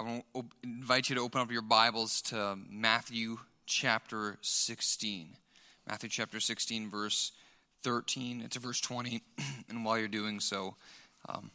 I 0.00 0.02
want 0.02 0.24
to 0.34 0.44
invite 0.62 1.10
you 1.10 1.16
to 1.16 1.20
open 1.20 1.42
up 1.42 1.52
your 1.52 1.60
Bibles 1.60 2.22
to 2.22 2.56
Matthew 2.70 3.36
chapter 3.66 4.38
16. 4.40 5.36
Matthew 5.86 6.08
chapter 6.08 6.40
16, 6.40 6.88
verse 6.88 7.32
13 7.82 8.48
to 8.48 8.58
verse 8.60 8.80
20. 8.80 9.22
and 9.68 9.84
while 9.84 9.98
you're 9.98 10.08
doing 10.08 10.40
so, 10.40 10.74
um, 11.28 11.50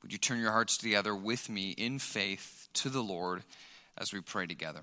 would 0.00 0.12
you 0.12 0.18
turn 0.18 0.38
your 0.38 0.52
hearts 0.52 0.76
together 0.76 1.12
with 1.12 1.48
me 1.48 1.70
in 1.70 1.98
faith 1.98 2.68
to 2.74 2.88
the 2.88 3.02
Lord 3.02 3.42
as 3.98 4.12
we 4.12 4.20
pray 4.20 4.46
together? 4.46 4.82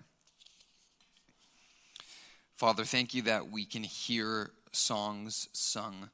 Father, 2.57 2.83
thank 2.83 3.13
you 3.13 3.21
that 3.21 3.49
we 3.49 3.63
can 3.63 3.83
hear 3.83 4.51
songs 4.73 5.47
sung. 5.53 6.09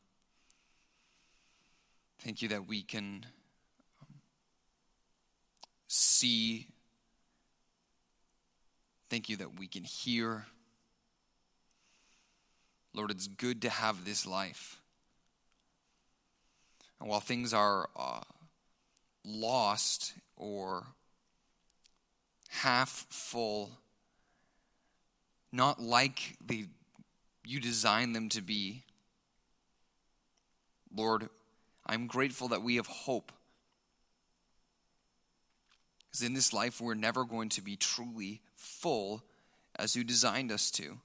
Thank 2.20 2.44
you 2.44 2.50
that 2.50 2.68
we 2.68 2.84
can 2.84 3.26
see. 5.88 6.68
Thank 9.10 9.30
you 9.30 9.38
that 9.38 9.60
we 9.60 9.68
can 9.68 9.84
hear. 9.84 10.46
Lord, 12.94 13.12
it's 13.12 13.28
good 13.28 13.62
to 13.62 13.70
have 13.70 14.06
this 14.06 14.26
life. 14.26 14.82
And 17.00 17.10
while 17.10 17.20
things 17.20 17.54
are 17.54 17.90
uh, 17.96 18.22
lost 19.24 20.14
or 20.36 20.88
half 22.50 23.06
full, 23.10 23.72
not 25.52 25.82
like 25.82 26.38
they, 26.46 26.66
you 27.46 27.60
designed 27.60 28.16
them 28.16 28.30
to 28.30 28.42
be, 28.42 28.84
Lord, 30.94 31.30
I'm 31.86 32.08
grateful 32.08 32.48
that 32.50 32.64
we 32.64 32.78
have 32.78 32.88
hope. 32.88 33.32
Because 36.18 36.26
in 36.26 36.34
this 36.34 36.52
life, 36.52 36.82
we're 36.82 36.96
never 36.96 37.24
going 37.24 37.50
to 37.50 37.62
be 37.62 37.76
truly 37.76 38.42
full 38.56 39.22
as 39.76 39.96
you 39.96 40.04
designed 40.04 40.52
us 40.52 40.72
to. 40.72 40.98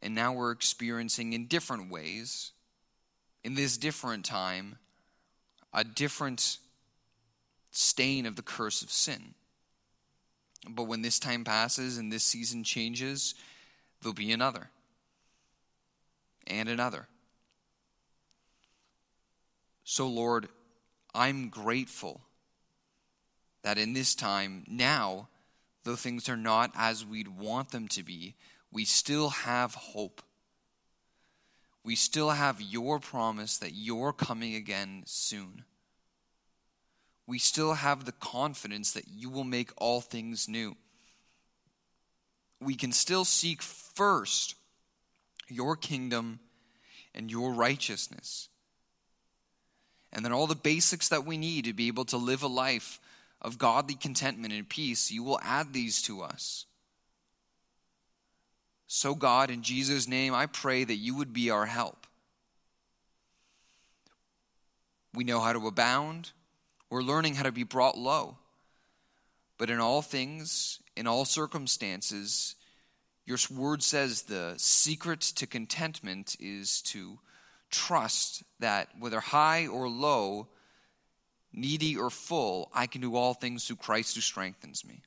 And 0.00 0.16
now 0.16 0.32
we're 0.32 0.50
experiencing 0.50 1.32
in 1.32 1.46
different 1.46 1.92
ways, 1.92 2.50
in 3.44 3.54
this 3.54 3.76
different 3.76 4.24
time, 4.24 4.78
a 5.72 5.84
different 5.84 6.58
stain 7.70 8.26
of 8.26 8.34
the 8.34 8.42
curse 8.42 8.82
of 8.82 8.90
sin. 8.90 9.34
But 10.68 10.88
when 10.88 11.02
this 11.02 11.20
time 11.20 11.44
passes 11.44 11.98
and 11.98 12.12
this 12.12 12.24
season 12.24 12.64
changes, 12.64 13.36
there'll 14.02 14.12
be 14.12 14.32
another 14.32 14.70
and 16.48 16.68
another. 16.68 17.06
So, 19.84 20.08
Lord, 20.08 20.48
I'm 21.14 21.48
grateful 21.48 22.22
that 23.62 23.78
in 23.78 23.92
this 23.92 24.14
time, 24.14 24.64
now, 24.68 25.28
though 25.84 25.96
things 25.96 26.28
are 26.28 26.36
not 26.36 26.72
as 26.74 27.04
we'd 27.04 27.28
want 27.28 27.70
them 27.70 27.88
to 27.88 28.02
be, 28.02 28.34
we 28.72 28.84
still 28.84 29.30
have 29.30 29.74
hope. 29.74 30.22
We 31.84 31.96
still 31.96 32.30
have 32.30 32.60
your 32.60 32.98
promise 32.98 33.58
that 33.58 33.72
you're 33.74 34.12
coming 34.12 34.54
again 34.54 35.02
soon. 35.06 35.64
We 37.26 37.38
still 37.38 37.74
have 37.74 38.04
the 38.04 38.12
confidence 38.12 38.92
that 38.92 39.08
you 39.08 39.30
will 39.30 39.44
make 39.44 39.70
all 39.76 40.00
things 40.00 40.48
new. 40.48 40.76
We 42.60 42.74
can 42.74 42.92
still 42.92 43.24
seek 43.24 43.62
first 43.62 44.56
your 45.48 45.76
kingdom 45.76 46.40
and 47.14 47.30
your 47.30 47.52
righteousness. 47.52 48.48
And 50.12 50.24
then 50.24 50.32
all 50.32 50.46
the 50.46 50.54
basics 50.54 51.08
that 51.08 51.24
we 51.24 51.38
need 51.38 51.64
to 51.64 51.72
be 51.72 51.88
able 51.88 52.04
to 52.06 52.16
live 52.16 52.42
a 52.42 52.48
life 52.48 53.00
of 53.42 53.58
godly 53.58 53.94
contentment 53.94 54.52
and 54.52 54.68
peace, 54.68 55.10
you 55.10 55.22
will 55.22 55.40
add 55.42 55.72
these 55.72 56.02
to 56.02 56.22
us. 56.22 56.66
So, 58.86 59.14
God, 59.14 59.50
in 59.50 59.62
Jesus' 59.62 60.08
name, 60.08 60.34
I 60.34 60.46
pray 60.46 60.84
that 60.84 60.96
you 60.96 61.14
would 61.16 61.32
be 61.32 61.50
our 61.50 61.66
help. 61.66 62.06
We 65.14 65.24
know 65.24 65.40
how 65.40 65.52
to 65.52 65.66
abound, 65.66 66.32
we're 66.88 67.02
learning 67.02 67.36
how 67.36 67.44
to 67.44 67.52
be 67.52 67.62
brought 67.62 67.96
low. 67.96 68.36
But 69.58 69.70
in 69.70 69.78
all 69.78 70.02
things, 70.02 70.80
in 70.96 71.06
all 71.06 71.24
circumstances, 71.24 72.56
your 73.26 73.38
word 73.54 73.82
says 73.82 74.22
the 74.22 74.54
secret 74.56 75.20
to 75.20 75.46
contentment 75.46 76.36
is 76.40 76.82
to 76.82 77.18
trust 77.70 78.42
that 78.58 78.88
whether 78.98 79.20
high 79.20 79.66
or 79.66 79.88
low, 79.88 80.48
needy 81.52 81.96
or 81.96 82.10
full, 82.10 82.70
I 82.74 82.86
can 82.86 83.00
do 83.00 83.16
all 83.16 83.34
things 83.34 83.66
through 83.66 83.76
Christ 83.76 84.14
who 84.14 84.20
strengthens 84.20 84.84
me. 84.84 85.02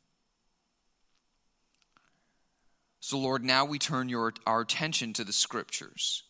So, 2.99 3.17
Lord, 3.17 3.43
now 3.43 3.65
we 3.65 3.79
turn 3.79 4.07
your, 4.07 4.33
our 4.45 4.61
attention 4.61 5.13
to 5.13 5.23
the 5.23 5.33
scriptures. 5.33 6.23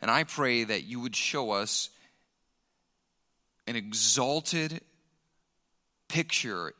And 0.00 0.10
I 0.10 0.24
pray 0.24 0.64
that 0.64 0.84
you 0.84 1.00
would 1.00 1.16
show 1.16 1.50
us 1.50 1.90
an 3.66 3.74
exalted 3.76 4.80
picture 6.08 6.74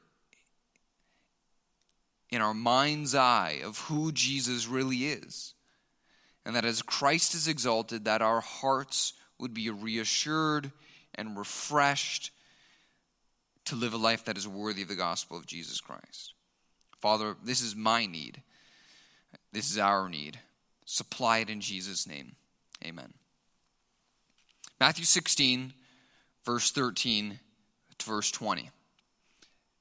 in 2.31 2.41
our 2.41 2.55
mind's 2.55 3.15
eye 3.15 3.61
of 3.65 3.79
who 3.79 4.13
Jesus 4.13 4.69
really 4.69 5.07
is. 5.07 5.55
And 6.45 6.55
that 6.57 6.65
as 6.65 6.83
Christ 6.83 7.35
is 7.35 7.49
exalted, 7.49 8.05
that 8.05 8.23
our 8.23 8.41
hearts 8.41 9.13
would 9.39 9.53
be 9.53 9.71
reassured 9.71 10.73
and 11.19 11.37
refreshed 11.37 12.31
to 13.67 13.77
live 13.77 13.93
a 13.93 13.99
life 13.99 14.25
that 14.25 14.39
is 14.39 14.49
worthy 14.49 14.83
of 14.83 14.89
the 14.89 14.95
gospel 14.95 15.37
of 15.37 15.47
Jesus 15.47 15.81
Christ. 15.81 16.33
Father, 17.01 17.37
this 17.45 17.61
is 17.61 17.77
my 17.77 18.07
need. 18.07 18.43
This 19.53 19.71
is 19.71 19.79
our 19.79 20.09
need. 20.09 20.39
Supply 20.87 21.39
it 21.39 21.51
in 21.51 21.61
Jesus' 21.61 22.07
name. 22.07 22.37
Amen. 22.85 23.13
Matthew 24.81 25.05
16, 25.05 25.75
verse 26.45 26.71
13 26.71 27.39
to 27.99 28.07
verse 28.07 28.31
20. 28.31 28.71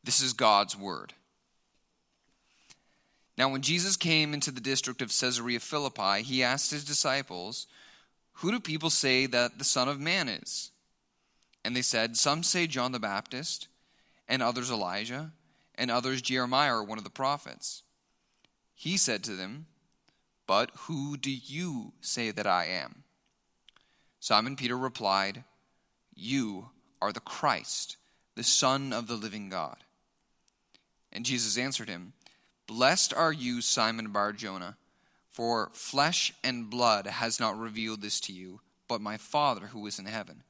This 0.04 0.22
is 0.22 0.34
God's 0.34 0.78
word. 0.78 1.14
Now, 3.38 3.50
when 3.50 3.62
Jesus 3.62 3.96
came 3.96 4.34
into 4.34 4.50
the 4.50 4.60
district 4.60 5.02
of 5.02 5.10
Caesarea 5.10 5.60
Philippi, 5.60 6.24
he 6.24 6.44
asked 6.44 6.72
his 6.72 6.84
disciples, 6.84 7.68
Who 8.34 8.52
do 8.52 8.60
people 8.60 8.90
say 8.90 9.28
that 9.28 9.60
the 9.60 9.64
Son 9.64 9.88
of 9.88 10.00
Man 10.00 10.28
is? 10.28 10.72
And 11.68 11.76
they 11.76 11.82
said, 11.82 12.16
Some 12.16 12.44
say 12.44 12.66
John 12.66 12.94
the 12.94 12.98
Baptist, 12.98 13.68
and 14.26 14.42
others 14.42 14.72
Elijah, 14.72 15.34
and 15.76 15.92
others 15.92 16.22
Jeremiah 16.22 16.82
one 16.82 16.98
of 16.98 17.04
the 17.04 17.10
prophets. 17.10 17.84
He 18.74 18.96
said 18.96 19.22
to 19.26 19.36
them, 19.36 19.66
But 20.46 20.72
who 20.74 21.18
do 21.18 21.30
you 21.30 21.92
say 22.00 22.32
that 22.32 22.48
I 22.48 22.68
am? 22.68 23.04
Simon 24.22 24.56
Peter 24.56 24.78
replied, 24.78 25.44
You 26.16 26.70
are 27.02 27.12
the 27.12 27.20
Christ, 27.20 27.98
the 28.36 28.46
Son 28.46 28.94
of 28.94 29.08
the 29.08 29.16
living 29.16 29.50
God. 29.50 29.84
And 31.12 31.26
Jesus 31.26 31.58
answered 31.58 31.90
him, 31.90 32.14
Blessed 32.66 33.14
are 33.14 33.34
you, 33.34 33.60
Simon 33.60 34.14
Bar 34.14 34.32
Jonah, 34.32 34.78
for 35.30 35.72
flesh 35.74 36.34
and 36.46 36.70
blood 36.70 37.08
has 37.08 37.42
not 37.42 37.60
revealed 37.60 38.02
this 38.02 38.22
to 38.22 38.32
you, 38.32 38.62
but 38.88 39.02
my 39.02 39.18
Father 39.18 39.66
who 39.68 39.86
is 39.86 40.00
in 40.00 40.06
heaven. 40.06 40.44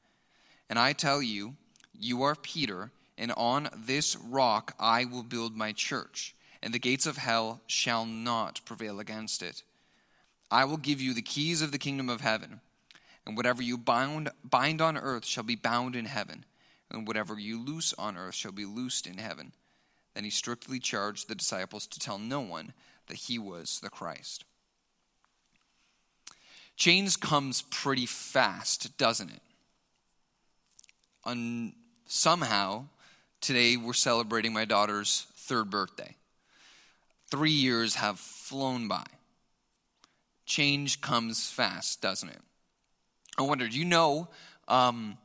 And 0.68 0.78
I 0.78 0.92
tell 0.92 1.22
you, 1.22 1.54
you 1.98 2.22
are 2.22 2.34
Peter, 2.34 2.90
and 3.16 3.32
on 3.32 3.68
this 3.74 4.16
rock 4.16 4.74
I 4.78 5.04
will 5.04 5.22
build 5.22 5.56
my 5.56 5.72
church, 5.72 6.34
and 6.62 6.72
the 6.72 6.78
gates 6.78 7.06
of 7.06 7.16
hell 7.16 7.60
shall 7.66 8.04
not 8.04 8.60
prevail 8.64 9.00
against 9.00 9.42
it. 9.42 9.62
I 10.50 10.64
will 10.64 10.76
give 10.76 11.00
you 11.00 11.14
the 11.14 11.22
keys 11.22 11.62
of 11.62 11.72
the 11.72 11.78
kingdom 11.78 12.08
of 12.08 12.20
heaven, 12.20 12.60
and 13.26 13.36
whatever 13.36 13.62
you 13.62 13.76
bind, 13.76 14.30
bind 14.44 14.80
on 14.80 14.96
earth 14.96 15.24
shall 15.24 15.44
be 15.44 15.56
bound 15.56 15.96
in 15.96 16.06
heaven, 16.06 16.44
and 16.90 17.06
whatever 17.06 17.38
you 17.38 17.62
loose 17.62 17.94
on 17.98 18.16
earth 18.16 18.34
shall 18.34 18.52
be 18.52 18.64
loosed 18.64 19.06
in 19.06 19.18
heaven. 19.18 19.52
Then 20.14 20.24
he 20.24 20.30
strictly 20.30 20.80
charged 20.80 21.28
the 21.28 21.34
disciples 21.34 21.86
to 21.86 21.98
tell 21.98 22.18
no 22.18 22.40
one 22.40 22.72
that 23.06 23.16
he 23.16 23.38
was 23.38 23.80
the 23.80 23.90
Christ. 23.90 24.44
Change 26.76 27.20
comes 27.20 27.62
pretty 27.62 28.06
fast, 28.06 28.96
doesn't 28.96 29.30
it? 29.30 29.42
On 31.28 31.74
somehow 32.06 32.86
today 33.42 33.76
we're 33.76 33.92
celebrating 33.92 34.52
my 34.52 34.64
daughter's 34.64 35.26
third 35.34 35.68
birthday. 35.70 36.16
Three 37.30 37.52
years 37.52 37.96
have 37.96 38.18
flown 38.18 38.88
by. 38.88 39.04
Change 40.46 41.02
comes 41.02 41.50
fast, 41.50 42.00
doesn't 42.00 42.30
it? 42.30 42.40
I 43.36 43.42
wonder, 43.42 43.68
do 43.68 43.78
you 43.78 43.84
know? 43.84 44.28
Um, 44.66 45.18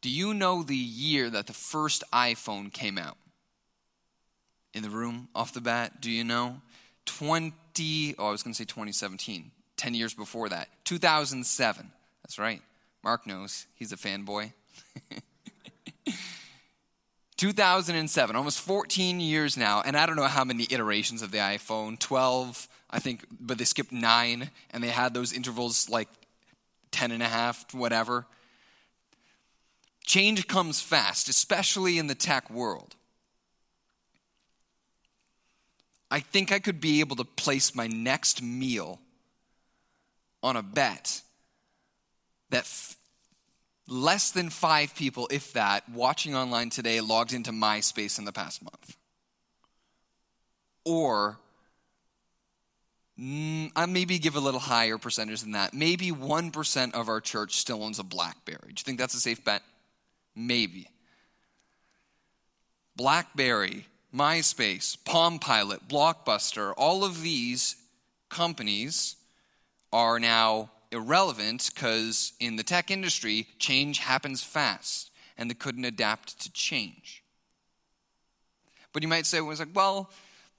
do 0.00 0.10
you 0.10 0.34
know 0.34 0.64
the 0.64 0.76
year 0.76 1.30
that 1.30 1.46
the 1.46 1.52
first 1.52 2.02
iPhone 2.12 2.72
came 2.72 2.98
out? 2.98 3.16
In 4.74 4.82
the 4.82 4.90
room, 4.90 5.28
off 5.36 5.54
the 5.54 5.60
bat, 5.60 6.00
do 6.00 6.10
you 6.10 6.24
know? 6.24 6.60
20, 7.06 8.16
oh, 8.18 8.26
I 8.26 8.30
was 8.32 8.42
going 8.42 8.52
to 8.52 8.58
say 8.58 8.64
2017, 8.64 9.52
10 9.76 9.94
years 9.94 10.14
before 10.14 10.48
that. 10.48 10.68
2007. 10.84 11.92
That's 12.24 12.40
right. 12.40 12.60
Mark 13.04 13.24
knows. 13.24 13.66
He's 13.76 13.92
a 13.92 13.96
fanboy. 13.96 14.52
2007, 17.44 18.36
almost 18.36 18.58
14 18.60 19.20
years 19.20 19.58
now, 19.58 19.82
and 19.84 19.98
I 19.98 20.06
don't 20.06 20.16
know 20.16 20.22
how 20.22 20.44
many 20.44 20.66
iterations 20.70 21.20
of 21.20 21.30
the 21.30 21.36
iPhone 21.36 21.98
12, 21.98 22.66
I 22.88 23.00
think, 23.00 23.26
but 23.38 23.58
they 23.58 23.66
skipped 23.66 23.92
nine, 23.92 24.50
and 24.70 24.82
they 24.82 24.88
had 24.88 25.12
those 25.12 25.30
intervals 25.30 25.90
like 25.90 26.08
10 26.92 27.10
and 27.10 27.22
a 27.22 27.26
half, 27.26 27.74
whatever. 27.74 28.24
Change 30.06 30.46
comes 30.46 30.80
fast, 30.80 31.28
especially 31.28 31.98
in 31.98 32.06
the 32.06 32.14
tech 32.14 32.48
world. 32.48 32.96
I 36.10 36.20
think 36.20 36.50
I 36.50 36.60
could 36.60 36.80
be 36.80 37.00
able 37.00 37.16
to 37.16 37.24
place 37.24 37.74
my 37.74 37.88
next 37.88 38.40
meal 38.40 39.00
on 40.42 40.56
a 40.56 40.62
bet 40.62 41.20
that 42.48 42.64
less 43.86 44.30
than 44.30 44.50
five 44.50 44.94
people, 44.94 45.28
if 45.30 45.52
that, 45.52 45.88
watching 45.88 46.34
online 46.34 46.70
today 46.70 47.00
logged 47.00 47.32
into 47.32 47.52
MySpace 47.52 48.18
in 48.18 48.24
the 48.24 48.32
past 48.32 48.62
month. 48.62 48.96
Or 50.84 51.38
mm, 53.20 53.70
I 53.74 53.86
maybe 53.86 54.18
give 54.18 54.36
a 54.36 54.40
little 54.40 54.60
higher 54.60 54.98
percentage 54.98 55.42
than 55.42 55.52
that. 55.52 55.74
Maybe 55.74 56.10
1% 56.10 56.94
of 56.94 57.08
our 57.08 57.20
church 57.20 57.56
still 57.56 57.82
owns 57.82 57.98
a 57.98 58.04
Blackberry. 58.04 58.58
Do 58.68 58.74
you 58.78 58.84
think 58.84 58.98
that's 58.98 59.14
a 59.14 59.20
safe 59.20 59.44
bet? 59.44 59.62
Maybe. 60.34 60.88
Blackberry, 62.96 63.86
MySpace, 64.14 64.96
Palm 65.04 65.38
Pilot, 65.38 65.88
Blockbuster, 65.88 66.72
all 66.76 67.04
of 67.04 67.22
these 67.22 67.76
companies 68.28 69.16
are 69.92 70.20
now 70.20 70.70
irrelevant 70.94 71.70
because 71.74 72.32
in 72.40 72.56
the 72.56 72.62
tech 72.62 72.90
industry, 72.90 73.48
change 73.58 73.98
happens 73.98 74.42
fast 74.42 75.10
and 75.36 75.50
they 75.50 75.54
couldn't 75.54 75.84
adapt 75.84 76.40
to 76.42 76.52
change. 76.52 77.22
But 78.92 79.02
you 79.02 79.08
might 79.08 79.26
say, 79.26 79.40
well, 79.40 79.56
like, 79.58 79.68
well, 79.74 80.10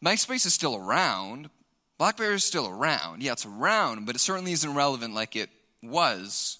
MySpace 0.03 0.45
is 0.45 0.53
still 0.53 0.75
around. 0.75 1.49
BlackBerry 1.97 2.35
is 2.35 2.43
still 2.43 2.67
around. 2.67 3.23
Yeah, 3.23 3.31
it's 3.31 3.45
around, 3.45 4.05
but 4.05 4.15
it 4.15 4.19
certainly 4.19 4.51
isn't 4.51 4.73
relevant 4.73 5.13
like 5.13 5.35
it 5.35 5.49
was 5.81 6.59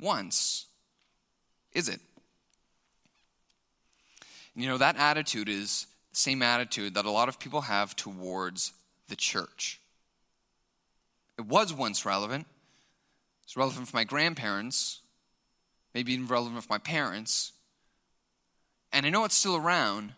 once. 0.00 0.66
Is 1.74 1.88
it? 1.88 2.00
You 4.56 4.66
know, 4.66 4.78
that 4.78 4.96
attitude 4.96 5.48
is 5.48 5.86
the 6.10 6.16
same 6.16 6.42
attitude 6.42 6.94
that 6.94 7.04
a 7.04 7.10
lot 7.10 7.28
of 7.28 7.38
people 7.38 7.60
have 7.60 7.94
towards 7.94 8.72
the 9.08 9.16
church. 9.16 9.80
It 11.38 11.46
was 11.46 11.72
once 11.72 12.04
relevant. 12.04 12.46
It's 13.50 13.56
relevant 13.56 13.88
for 13.88 13.96
my 13.96 14.04
grandparents, 14.04 15.00
maybe 15.92 16.12
even 16.12 16.28
relevant 16.28 16.62
for 16.62 16.72
my 16.72 16.78
parents. 16.78 17.50
And 18.92 19.04
I 19.04 19.10
know 19.10 19.24
it's 19.24 19.34
still 19.34 19.56
around, 19.56 20.12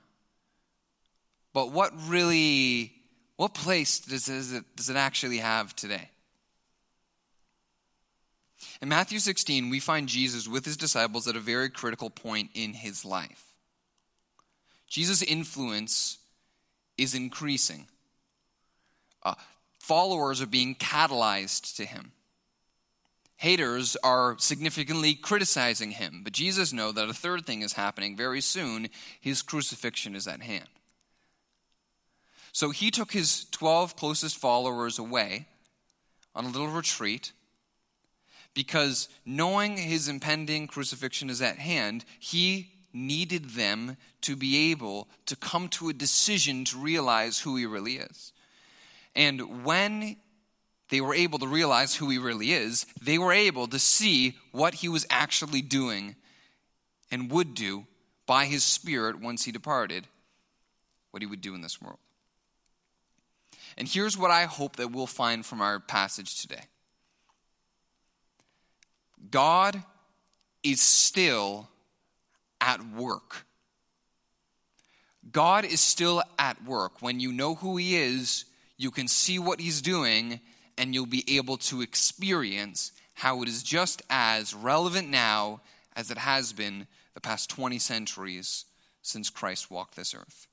but 1.55 1.73
what 1.73 1.94
really, 2.08 2.93
what 3.37 3.55
place 3.55 4.00
does 4.00 4.29
it, 4.29 4.64
does 4.76 4.90
it 4.90 4.96
actually 4.96 5.38
have 5.38 5.75
today? 5.75 6.11
In 8.82 8.90
Matthew 8.90 9.19
16, 9.19 9.70
we 9.70 9.81
find 9.81 10.11
Jesus 10.11 10.46
with 10.46 10.67
his 10.67 10.76
disciples 10.76 11.26
at 11.26 11.34
a 11.34 11.40
very 11.40 11.70
critical 11.70 12.11
point 12.11 12.50
in 12.52 12.75
his 12.75 13.02
life. 13.02 13.55
Jesus' 14.87 15.23
influence 15.23 16.19
is 16.99 17.14
increasing. 17.14 17.87
Uh, 19.23 19.37
followers 19.79 20.43
are 20.43 20.46
being 20.46 20.75
catalyzed 20.75 21.76
to 21.76 21.87
him. 21.87 22.12
Haters 23.43 23.97
are 24.05 24.37
significantly 24.39 25.17
criticizing 25.17 25.91
him, 25.91 26.21
but 26.23 26.33
Jesus 26.33 26.73
knows 26.73 26.94
that 26.94 27.09
a 27.09 27.12
third 27.12 27.44
thing 27.44 27.62
is 27.62 27.73
happening 27.73 28.17
very 28.17 28.41
soon. 28.41 28.89
His 29.21 29.43
crucifixion 29.43 30.15
is 30.15 30.29
at 30.29 30.43
hand. 30.43 30.69
So 32.53 32.71
he 32.71 32.93
took 32.93 33.11
his 33.11 33.47
12 33.50 33.97
closest 33.97 34.37
followers 34.39 35.00
away 35.00 35.49
on 36.37 36.44
a 36.44 36.50
little 36.50 36.69
retreat 36.69 37.33
because 38.55 39.09
knowing 39.27 39.77
his 39.77 40.06
impending 40.06 40.69
crucifixion 40.69 41.29
is 41.29 41.43
at 41.43 41.59
hand, 41.59 42.05
he 42.21 42.71
needed 42.93 43.50
them 43.56 43.97
to 44.21 44.37
be 44.37 44.71
able 44.71 45.09
to 45.27 45.35
come 45.35 45.67
to 45.71 45.89
a 45.89 45.93
decision 45.93 46.65
to 46.67 46.79
realize 46.79 47.41
who 47.41 47.56
he 47.56 47.67
really 47.67 47.97
is. 47.97 48.33
And 49.17 49.65
when 49.65 50.19
they 50.93 51.00
were 51.00 51.15
able 51.15 51.39
to 51.39 51.47
realize 51.47 51.94
who 51.94 52.11
he 52.11 52.19
really 52.19 52.53
is, 52.53 52.85
they 53.00 53.17
were 53.17 53.33
able 53.33 53.67
to 53.67 53.79
see 53.79 54.37
what 54.50 54.75
he 54.75 54.91
was 54.91 55.06
actually 55.09 55.62
doing 55.62 56.15
and 57.11 57.31
would 57.31 57.55
do 57.55 57.87
by 58.27 58.44
his 58.44 58.62
spirit 58.62 59.19
once 59.19 59.43
he 59.43 59.53
departed, 59.53 60.06
what 61.11 61.23
he 61.23 61.27
would 61.27 61.41
do 61.41 61.55
in 61.55 61.62
this 61.62 61.81
world. 61.81 61.99
And 63.79 63.89
here's 63.89 64.19
what 64.19 64.31
I 64.31 64.44
hope 64.44 64.77
that 64.77 64.93
we'll 64.93 65.06
find 65.06 65.47
from 65.47 65.62
our 65.62 65.81
passage 65.81 66.43
today 66.43 66.65
God 69.31 69.83
is 70.62 70.83
still 70.83 71.71
at 72.61 72.87
work. 72.87 73.47
God 75.33 75.65
is 75.65 75.81
still 75.81 76.23
at 76.39 76.62
work. 76.67 77.00
When 77.00 77.19
you 77.19 77.33
know 77.33 77.55
who 77.55 77.79
He 77.79 77.97
is, 77.97 78.44
you 78.77 78.91
can 78.91 79.09
see 79.09 79.39
what 79.39 79.59
He's 79.59 79.81
doing, 79.81 80.39
and 80.82 80.96
you'll 80.96 81.06
be 81.06 81.37
able 81.37 81.56
to 81.56 81.81
experience 81.81 82.90
how 83.14 83.40
it 83.40 83.49
is 83.49 83.62
just 83.62 84.02
as 84.11 84.52
relevant 84.52 85.08
now 85.08 85.61
as 85.94 86.11
it 86.11 86.19
has 86.19 86.52
been 86.52 86.88
the 87.14 87.20
past 87.20 87.49
20 87.50 87.79
centuries 87.79 88.64
since 89.00 89.31
Christ 89.31 89.70
walked 89.70 89.94
this 89.94 90.12
earth. 90.12 90.49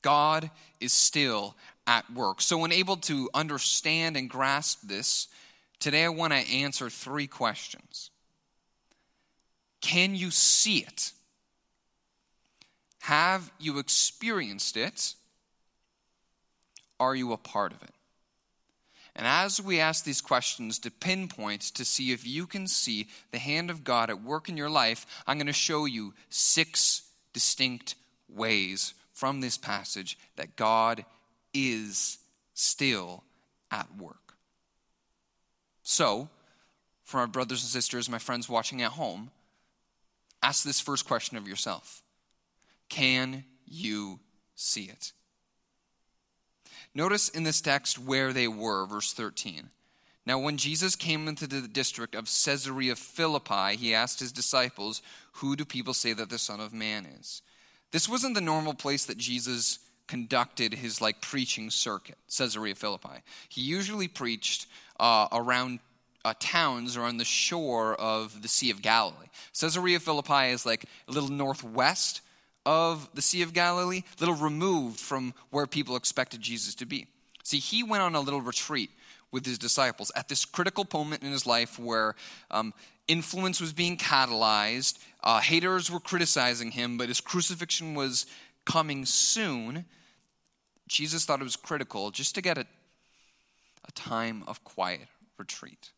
God 0.00 0.50
is 0.80 0.94
still 0.94 1.54
at 1.86 2.10
work. 2.14 2.40
So, 2.40 2.56
when 2.56 2.72
able 2.72 2.96
to 2.96 3.28
understand 3.34 4.16
and 4.16 4.30
grasp 4.30 4.80
this, 4.84 5.28
today 5.78 6.06
I 6.06 6.08
want 6.08 6.32
to 6.32 6.38
answer 6.38 6.88
three 6.88 7.26
questions. 7.26 8.08
Can 9.82 10.14
you 10.14 10.30
see 10.30 10.78
it? 10.78 11.12
Have 13.00 13.52
you 13.60 13.78
experienced 13.78 14.78
it? 14.78 15.14
Are 16.98 17.14
you 17.14 17.34
a 17.34 17.36
part 17.36 17.72
of 17.72 17.82
it? 17.82 17.92
And 19.14 19.26
as 19.26 19.60
we 19.60 19.78
ask 19.78 20.04
these 20.04 20.22
questions 20.22 20.78
to 20.80 20.90
pinpoint 20.90 21.62
to 21.74 21.84
see 21.84 22.12
if 22.12 22.26
you 22.26 22.46
can 22.46 22.66
see 22.66 23.08
the 23.30 23.38
hand 23.38 23.70
of 23.70 23.84
God 23.84 24.08
at 24.08 24.22
work 24.22 24.48
in 24.48 24.56
your 24.56 24.70
life, 24.70 25.06
I'm 25.26 25.36
going 25.36 25.46
to 25.46 25.52
show 25.52 25.84
you 25.84 26.14
six 26.30 27.02
distinct 27.34 27.94
ways 28.28 28.94
from 29.12 29.40
this 29.40 29.58
passage 29.58 30.18
that 30.36 30.56
God 30.56 31.04
is 31.52 32.18
still 32.54 33.22
at 33.70 33.86
work. 33.96 34.34
So, 35.82 36.28
for 37.02 37.18
my 37.18 37.26
brothers 37.26 37.62
and 37.62 37.70
sisters, 37.70 38.08
my 38.08 38.18
friends 38.18 38.48
watching 38.48 38.80
at 38.82 38.92
home, 38.92 39.30
ask 40.42 40.64
this 40.64 40.80
first 40.80 41.06
question 41.06 41.36
of 41.36 41.46
yourself 41.46 42.02
Can 42.88 43.44
you 43.66 44.20
see 44.54 44.84
it? 44.84 45.12
Notice 46.94 47.28
in 47.28 47.42
this 47.42 47.60
text 47.60 47.98
where 47.98 48.32
they 48.32 48.48
were, 48.48 48.86
verse 48.86 49.12
13. 49.12 49.70
Now, 50.24 50.38
when 50.38 50.56
Jesus 50.56 50.94
came 50.94 51.26
into 51.26 51.46
the 51.46 51.66
district 51.66 52.14
of 52.14 52.26
Caesarea 52.26 52.94
Philippi, 52.94 53.76
he 53.76 53.94
asked 53.94 54.20
his 54.20 54.30
disciples, 54.30 55.02
Who 55.34 55.56
do 55.56 55.64
people 55.64 55.94
say 55.94 56.12
that 56.12 56.30
the 56.30 56.38
Son 56.38 56.60
of 56.60 56.72
Man 56.72 57.06
is? 57.06 57.42
This 57.90 58.08
wasn't 58.08 58.34
the 58.34 58.40
normal 58.40 58.74
place 58.74 59.04
that 59.06 59.18
Jesus 59.18 59.78
conducted 60.06 60.74
his 60.74 61.00
like 61.00 61.20
preaching 61.20 61.70
circuit, 61.70 62.18
Caesarea 62.36 62.74
Philippi. 62.74 63.22
He 63.48 63.62
usually 63.62 64.08
preached 64.08 64.66
uh, 65.00 65.28
around 65.32 65.80
uh, 66.24 66.34
towns 66.38 66.96
or 66.96 67.02
on 67.02 67.16
the 67.16 67.24
shore 67.24 67.94
of 67.94 68.42
the 68.42 68.48
Sea 68.48 68.70
of 68.70 68.82
Galilee. 68.82 69.26
Caesarea 69.58 69.98
Philippi 69.98 70.50
is 70.50 70.64
like 70.64 70.84
a 71.08 71.12
little 71.12 71.30
northwest 71.30 72.20
of 72.64 73.08
the 73.14 73.22
Sea 73.22 73.42
of 73.42 73.52
Galilee, 73.52 74.02
a 74.16 74.20
little 74.20 74.34
removed 74.34 75.00
from 75.00 75.34
where 75.50 75.66
people 75.66 75.96
expected 75.96 76.40
Jesus 76.40 76.74
to 76.76 76.86
be. 76.86 77.06
See, 77.42 77.58
he 77.58 77.82
went 77.82 78.02
on 78.02 78.14
a 78.14 78.20
little 78.20 78.40
retreat 78.40 78.90
with 79.32 79.46
his 79.46 79.58
disciples 79.58 80.12
at 80.14 80.28
this 80.28 80.44
critical 80.44 80.86
moment 80.92 81.22
in 81.22 81.32
his 81.32 81.46
life 81.46 81.78
where 81.78 82.14
um, 82.50 82.72
influence 83.08 83.60
was 83.60 83.72
being 83.72 83.96
catalyzed, 83.96 84.98
uh, 85.24 85.40
haters 85.40 85.90
were 85.90 86.00
criticizing 86.00 86.70
him, 86.70 86.98
but 86.98 87.08
his 87.08 87.20
crucifixion 87.20 87.94
was 87.94 88.26
coming 88.64 89.04
soon. 89.06 89.86
Jesus 90.86 91.24
thought 91.24 91.40
it 91.40 91.44
was 91.44 91.56
critical 91.56 92.10
just 92.10 92.34
to 92.34 92.42
get 92.42 92.58
a, 92.58 92.66
a 93.86 93.92
time 93.92 94.44
of 94.46 94.62
quiet 94.62 95.08
retreat. 95.38 95.90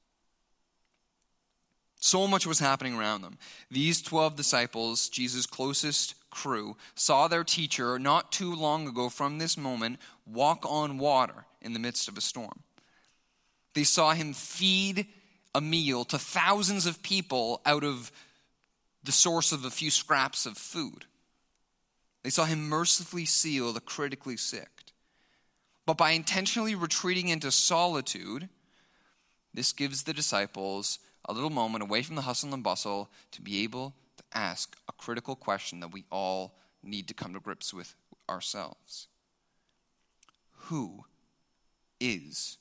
So 1.98 2.26
much 2.26 2.46
was 2.46 2.58
happening 2.58 2.94
around 2.94 3.22
them. 3.22 3.38
These 3.70 4.02
12 4.02 4.36
disciples, 4.36 5.08
Jesus' 5.08 5.46
closest 5.46 6.14
crew, 6.34 6.76
saw 6.94 7.28
their 7.28 7.44
teacher 7.44 7.98
not 7.98 8.32
too 8.32 8.54
long 8.54 8.86
ago 8.86 9.08
from 9.08 9.38
this 9.38 9.56
moment 9.56 9.98
walk 10.26 10.66
on 10.68 10.98
water 10.98 11.46
in 11.62 11.72
the 11.72 11.78
midst 11.78 12.08
of 12.08 12.18
a 12.18 12.20
storm. 12.20 12.62
They 13.74 13.84
saw 13.84 14.12
him 14.12 14.34
feed 14.34 15.06
a 15.54 15.60
meal 15.60 16.04
to 16.06 16.18
thousands 16.18 16.84
of 16.84 17.02
people 17.02 17.62
out 17.64 17.84
of 17.84 18.12
the 19.02 19.12
source 19.12 19.52
of 19.52 19.64
a 19.64 19.70
few 19.70 19.90
scraps 19.90 20.46
of 20.46 20.58
food. 20.58 21.06
They 22.22 22.30
saw 22.30 22.44
him 22.44 22.68
mercifully 22.68 23.26
seal 23.26 23.72
the 23.72 23.80
critically 23.80 24.36
sick. 24.36 24.68
But 25.86 25.98
by 25.98 26.10
intentionally 26.10 26.74
retreating 26.74 27.28
into 27.28 27.50
solitude, 27.50 28.48
this 29.52 29.72
gives 29.72 30.02
the 30.02 30.14
disciples 30.14 30.98
a 31.26 31.32
little 31.32 31.50
moment 31.50 31.82
away 31.82 32.02
from 32.02 32.16
the 32.16 32.22
hustle 32.22 32.54
and 32.54 32.62
bustle 32.62 33.10
to 33.32 33.42
be 33.42 33.62
able 33.62 33.94
ask 34.34 34.76
a 34.88 34.92
critical 34.92 35.36
question 35.36 35.80
that 35.80 35.92
we 35.92 36.04
all 36.10 36.56
need 36.82 37.08
to 37.08 37.14
come 37.14 37.34
to 37.34 37.40
grips 37.40 37.72
with 37.72 37.94
ourselves 38.28 39.08
Who 40.52 41.04
is 42.00 42.58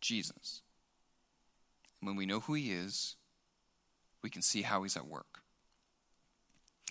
Jesus? 0.00 0.62
when 2.04 2.16
we 2.16 2.26
know 2.26 2.40
who 2.40 2.54
he 2.54 2.72
is, 2.72 3.16
we 4.22 4.30
can 4.30 4.42
see 4.42 4.62
how 4.62 4.82
he's 4.82 4.96
at 4.96 5.06
work. 5.06 5.40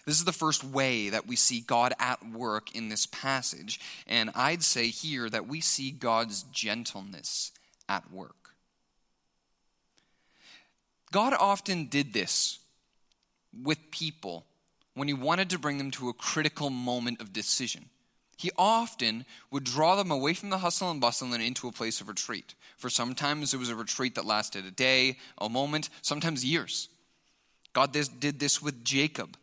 This 0.05 0.17
is 0.17 0.25
the 0.25 0.33
first 0.33 0.63
way 0.63 1.09
that 1.09 1.27
we 1.27 1.37
see 1.37 1.61
God 1.61 1.93
at 1.97 2.27
work 2.27 2.75
in 2.75 2.89
this 2.89 3.05
passage. 3.05 3.79
And 4.05 4.31
I'd 4.35 4.63
say 4.63 4.87
here 4.87 5.29
that 5.29 5.47
we 5.47 5.61
see 5.61 5.91
God's 5.91 6.43
gentleness 6.43 7.51
at 7.87 8.11
work. 8.11 8.35
God 11.11 11.33
often 11.39 11.85
did 11.85 12.11
this 12.11 12.59
with 13.61 13.91
people 13.91 14.45
when 14.93 15.07
he 15.07 15.13
wanted 15.13 15.49
to 15.49 15.59
bring 15.59 15.77
them 15.77 15.91
to 15.91 16.09
a 16.09 16.13
critical 16.13 16.69
moment 16.69 17.21
of 17.21 17.33
decision. 17.33 17.89
He 18.37 18.51
often 18.57 19.25
would 19.51 19.63
draw 19.63 19.95
them 19.95 20.11
away 20.11 20.33
from 20.33 20.49
the 20.49 20.57
hustle 20.57 20.91
and 20.91 20.99
bustle 20.99 21.33
and 21.33 21.43
into 21.43 21.67
a 21.67 21.71
place 21.71 22.01
of 22.01 22.07
retreat. 22.07 22.55
For 22.77 22.89
sometimes 22.89 23.53
it 23.53 23.57
was 23.57 23.69
a 23.69 23.75
retreat 23.75 24.15
that 24.15 24.25
lasted 24.25 24.65
a 24.65 24.71
day, 24.71 25.17
a 25.37 25.49
moment, 25.49 25.89
sometimes 26.01 26.43
years. 26.43 26.89
God 27.73 27.91
did 27.91 28.39
this 28.39 28.61
with 28.61 28.83
Jacob, 28.83 29.37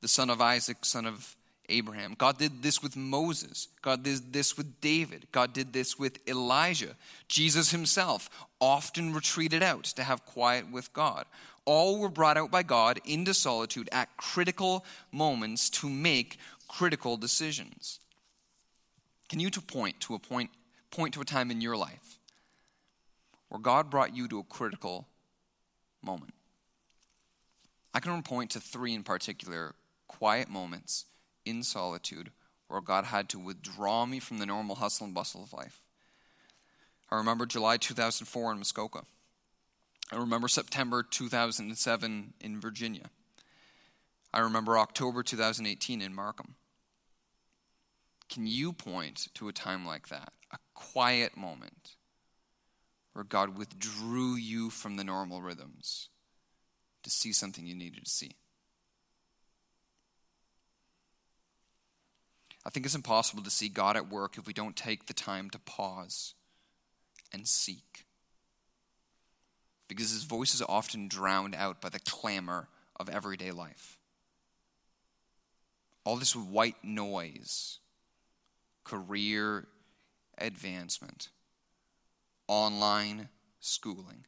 the 0.00 0.08
son 0.08 0.30
of 0.30 0.40
Isaac, 0.40 0.84
son 0.84 1.06
of 1.06 1.36
Abraham. 1.68 2.14
God 2.18 2.38
did 2.38 2.62
this 2.62 2.82
with 2.82 2.96
Moses. 2.96 3.68
God 3.80 4.02
did 4.02 4.32
this 4.32 4.56
with 4.56 4.80
David. 4.80 5.26
God 5.32 5.52
did 5.52 5.72
this 5.72 5.98
with 5.98 6.18
Elijah. 6.28 6.96
Jesus 7.28 7.70
himself 7.70 8.28
often 8.60 9.14
retreated 9.14 9.62
out 9.62 9.84
to 9.84 10.02
have 10.02 10.26
quiet 10.26 10.70
with 10.70 10.92
God. 10.92 11.24
All 11.72 12.00
were 12.00 12.08
brought 12.08 12.36
out 12.36 12.50
by 12.50 12.64
God 12.64 12.98
into 13.04 13.32
solitude 13.32 13.88
at 13.92 14.16
critical 14.16 14.84
moments 15.12 15.70
to 15.70 15.88
make 15.88 16.36
critical 16.66 17.16
decisions. 17.16 18.00
Can 19.28 19.38
you 19.38 19.50
to 19.50 19.60
point 19.60 20.00
to 20.00 20.14
a 20.14 20.18
point 20.18 20.50
point 20.90 21.14
to 21.14 21.20
a 21.20 21.24
time 21.24 21.48
in 21.48 21.60
your 21.60 21.76
life 21.76 22.18
where 23.50 23.60
God 23.60 23.88
brought 23.88 24.16
you 24.16 24.26
to 24.26 24.40
a 24.40 24.42
critical 24.42 25.06
moment? 26.02 26.34
I 27.94 28.00
can 28.00 28.20
point 28.24 28.50
to 28.50 28.60
three 28.60 28.92
in 28.92 29.04
particular 29.04 29.76
quiet 30.08 30.48
moments 30.48 31.04
in 31.44 31.62
solitude 31.62 32.32
where 32.66 32.80
God 32.80 33.04
had 33.04 33.28
to 33.28 33.38
withdraw 33.38 34.06
me 34.06 34.18
from 34.18 34.38
the 34.38 34.46
normal 34.46 34.74
hustle 34.74 35.04
and 35.06 35.14
bustle 35.14 35.44
of 35.44 35.52
life. 35.52 35.80
I 37.12 37.14
remember 37.14 37.46
July 37.46 37.76
2004 37.76 38.50
in 38.50 38.58
Muskoka. 38.58 39.04
I 40.12 40.16
remember 40.16 40.48
September 40.48 41.04
2007 41.04 42.34
in 42.40 42.60
Virginia. 42.60 43.10
I 44.32 44.40
remember 44.40 44.76
October 44.78 45.22
2018 45.22 46.02
in 46.02 46.14
Markham. 46.14 46.56
Can 48.28 48.46
you 48.46 48.72
point 48.72 49.28
to 49.34 49.48
a 49.48 49.52
time 49.52 49.86
like 49.86 50.08
that, 50.08 50.32
a 50.52 50.58
quiet 50.74 51.36
moment 51.36 51.96
where 53.12 53.24
God 53.24 53.56
withdrew 53.56 54.34
you 54.34 54.70
from 54.70 54.96
the 54.96 55.04
normal 55.04 55.42
rhythms 55.42 56.08
to 57.02 57.10
see 57.10 57.32
something 57.32 57.66
you 57.66 57.74
needed 57.74 58.04
to 58.04 58.10
see? 58.10 58.32
I 62.64 62.70
think 62.70 62.84
it's 62.84 62.94
impossible 62.94 63.42
to 63.42 63.50
see 63.50 63.68
God 63.68 63.96
at 63.96 64.10
work 64.10 64.36
if 64.36 64.46
we 64.46 64.52
don't 64.52 64.76
take 64.76 65.06
the 65.06 65.14
time 65.14 65.50
to 65.50 65.58
pause 65.58 66.34
and 67.32 67.48
seek. 67.48 68.04
Because 69.90 70.12
his 70.12 70.22
voice 70.22 70.54
is 70.54 70.62
often 70.62 71.08
drowned 71.08 71.56
out 71.56 71.80
by 71.80 71.88
the 71.88 71.98
clamor 71.98 72.68
of 72.94 73.08
everyday 73.08 73.50
life. 73.50 73.98
All 76.04 76.14
this 76.14 76.36
white 76.36 76.76
noise, 76.84 77.80
career 78.84 79.66
advancement, 80.38 81.30
online 82.46 83.30
schooling, 83.58 84.26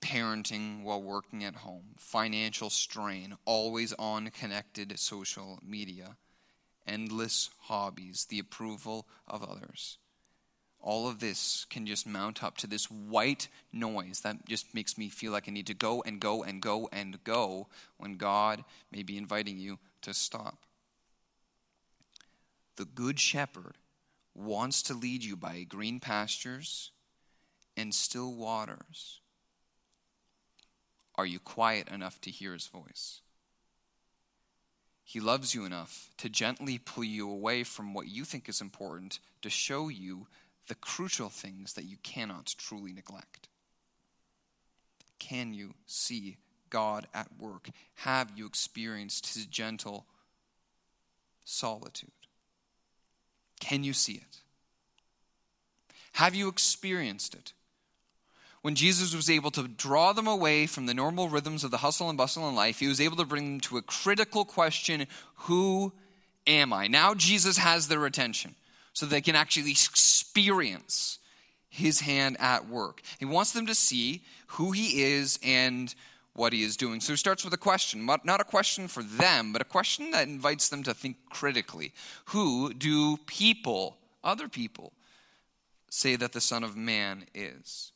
parenting 0.00 0.82
while 0.82 1.02
working 1.02 1.44
at 1.44 1.56
home, 1.56 1.96
financial 1.98 2.70
strain, 2.70 3.36
always 3.44 3.92
on 3.98 4.30
connected 4.30 4.98
social 4.98 5.58
media 5.62 6.16
endless 6.86 7.50
hobbies, 7.60 8.26
the 8.30 8.38
approval 8.38 9.06
of 9.28 9.42
others. 9.42 9.98
All 10.84 11.08
of 11.08 11.18
this 11.18 11.64
can 11.70 11.86
just 11.86 12.06
mount 12.06 12.44
up 12.44 12.58
to 12.58 12.66
this 12.66 12.90
white 12.90 13.48
noise 13.72 14.20
that 14.20 14.46
just 14.46 14.74
makes 14.74 14.98
me 14.98 15.08
feel 15.08 15.32
like 15.32 15.48
I 15.48 15.50
need 15.50 15.66
to 15.68 15.74
go 15.74 16.02
and 16.04 16.20
go 16.20 16.44
and 16.44 16.60
go 16.60 16.90
and 16.92 17.24
go 17.24 17.68
when 17.96 18.18
God 18.18 18.62
may 18.92 19.02
be 19.02 19.16
inviting 19.16 19.58
you 19.58 19.78
to 20.02 20.12
stop. 20.12 20.58
The 22.76 22.84
Good 22.84 23.18
Shepherd 23.18 23.78
wants 24.34 24.82
to 24.82 24.94
lead 24.94 25.24
you 25.24 25.36
by 25.36 25.62
green 25.62 26.00
pastures 26.00 26.90
and 27.78 27.94
still 27.94 28.34
waters. 28.34 29.20
Are 31.14 31.24
you 31.24 31.38
quiet 31.38 31.88
enough 31.88 32.20
to 32.20 32.30
hear 32.30 32.52
his 32.52 32.66
voice? 32.66 33.22
He 35.02 35.18
loves 35.18 35.54
you 35.54 35.64
enough 35.64 36.10
to 36.18 36.28
gently 36.28 36.76
pull 36.76 37.04
you 37.04 37.30
away 37.30 37.64
from 37.64 37.94
what 37.94 38.08
you 38.08 38.24
think 38.24 38.50
is 38.50 38.60
important 38.60 39.18
to 39.40 39.48
show 39.48 39.88
you 39.88 40.26
the 40.68 40.74
crucial 40.74 41.28
things 41.28 41.74
that 41.74 41.84
you 41.84 41.96
cannot 42.02 42.54
truly 42.58 42.92
neglect. 42.92 43.48
Can 45.18 45.54
you 45.54 45.74
see 45.86 46.36
God 46.70 47.06
at 47.14 47.28
work? 47.38 47.68
Have 47.96 48.32
you 48.36 48.46
experienced 48.46 49.34
his 49.34 49.46
gentle 49.46 50.06
solitude? 51.44 52.10
Can 53.60 53.84
you 53.84 53.92
see 53.92 54.14
it? 54.14 54.38
Have 56.12 56.34
you 56.34 56.48
experienced 56.48 57.34
it? 57.34 57.52
when 58.64 58.74
Jesus 58.74 59.14
was 59.14 59.28
able 59.28 59.50
to 59.50 59.68
draw 59.68 60.14
them 60.14 60.26
away 60.26 60.66
from 60.66 60.86
the 60.86 60.94
normal 60.94 61.28
rhythms 61.28 61.64
of 61.64 61.70
the 61.70 61.76
hustle 61.76 62.08
and 62.08 62.16
bustle 62.16 62.48
in 62.48 62.54
life, 62.54 62.78
he 62.78 62.88
was 62.88 62.98
able 62.98 63.18
to 63.18 63.26
bring 63.26 63.44
them 63.44 63.60
to 63.60 63.76
a 63.76 63.82
critical 63.82 64.46
question 64.46 65.06
Who 65.34 65.92
am 66.46 66.72
I? 66.72 66.86
Now 66.86 67.12
Jesus 67.12 67.58
has 67.58 67.88
their 67.88 68.06
attention 68.06 68.54
so 68.94 69.04
they 69.04 69.20
can 69.20 69.36
actually 69.36 69.72
experience 69.72 71.18
his 71.68 72.00
hand 72.00 72.36
at 72.40 72.68
work. 72.68 73.02
He 73.18 73.26
wants 73.26 73.52
them 73.52 73.66
to 73.66 73.74
see 73.74 74.22
who 74.46 74.72
he 74.72 75.02
is 75.02 75.38
and 75.44 75.94
what 76.34 76.52
he 76.52 76.62
is 76.62 76.76
doing. 76.76 77.00
So 77.00 77.12
he 77.12 77.16
starts 77.16 77.44
with 77.44 77.52
a 77.52 77.58
question, 77.58 78.06
not 78.06 78.40
a 78.40 78.44
question 78.44 78.88
for 78.88 79.02
them, 79.02 79.52
but 79.52 79.60
a 79.60 79.64
question 79.64 80.12
that 80.12 80.26
invites 80.26 80.68
them 80.68 80.82
to 80.84 80.94
think 80.94 81.16
critically. 81.30 81.92
Who 82.26 82.72
do 82.72 83.18
people, 83.26 83.98
other 84.22 84.48
people, 84.48 84.92
say 85.90 86.16
that 86.16 86.32
the 86.32 86.40
Son 86.40 86.64
of 86.64 86.76
Man 86.76 87.26
is? 87.34 87.92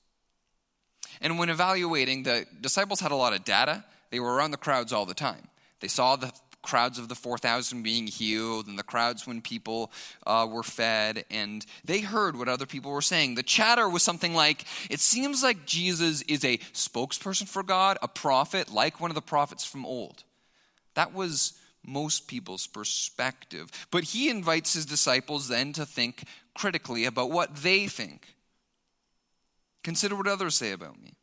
And 1.21 1.39
when 1.39 1.49
evaluating, 1.49 2.25
the 2.25 2.47
disciples 2.61 3.01
had 3.01 3.11
a 3.11 3.17
lot 3.17 3.33
of 3.33 3.45
data. 3.45 3.85
They 4.11 4.21
were 4.21 4.35
around 4.35 4.53
the 4.53 4.57
crowds 4.57 4.93
all 4.93 5.07
the 5.07 5.15
time. 5.15 5.49
They 5.81 5.89
saw 5.89 6.17
the 6.17 6.33
crowds 6.69 6.99
of 6.99 7.09
the 7.09 7.15
4,000 7.15 7.83
being 7.83 8.07
healed 8.07 8.67
and 8.67 8.79
the 8.79 8.83
crowds 8.83 9.27
when 9.27 9.41
people 9.41 9.91
uh, 10.27 10.47
were 10.49 10.63
fed, 10.63 11.25
and 11.31 11.65
they 11.83 12.01
heard 12.01 12.37
what 12.37 12.47
other 12.47 12.67
people 12.67 12.93
were 12.93 13.01
saying. 13.01 13.35
The 13.35 13.43
chatter 13.43 13.89
was 13.89 14.03
something 14.03 14.35
like 14.35 14.67
it 14.91 15.01
seems 15.01 15.43
like 15.43 15.65
Jesus 15.65 16.21
is 16.23 16.45
a 16.45 16.59
spokesperson 16.75 17.49
for 17.49 17.63
God, 17.63 17.97
a 18.03 18.09
prophet, 18.09 18.71
like 18.71 19.01
one 19.01 19.11
of 19.11 19.15
the 19.15 19.23
prophets 19.23 19.65
from 19.65 19.87
old. 19.87 20.25
That 20.93 21.15
was 21.15 21.55
most 21.87 22.29
people's 22.29 22.67
perspective. 22.67 23.71
But 23.91 24.05
he 24.05 24.29
invites 24.29 24.75
his 24.75 24.85
disciples 24.85 25.49
then 25.49 25.73
to 25.73 25.87
think 25.87 26.25
critically 26.55 27.07
about 27.07 27.31
what 27.31 27.57
they 27.57 27.87
think. 27.87 28.27
Consider 29.83 30.17
what 30.17 30.27
others 30.27 30.55
say 30.55 30.73
about 30.73 31.01
me. 31.01 31.15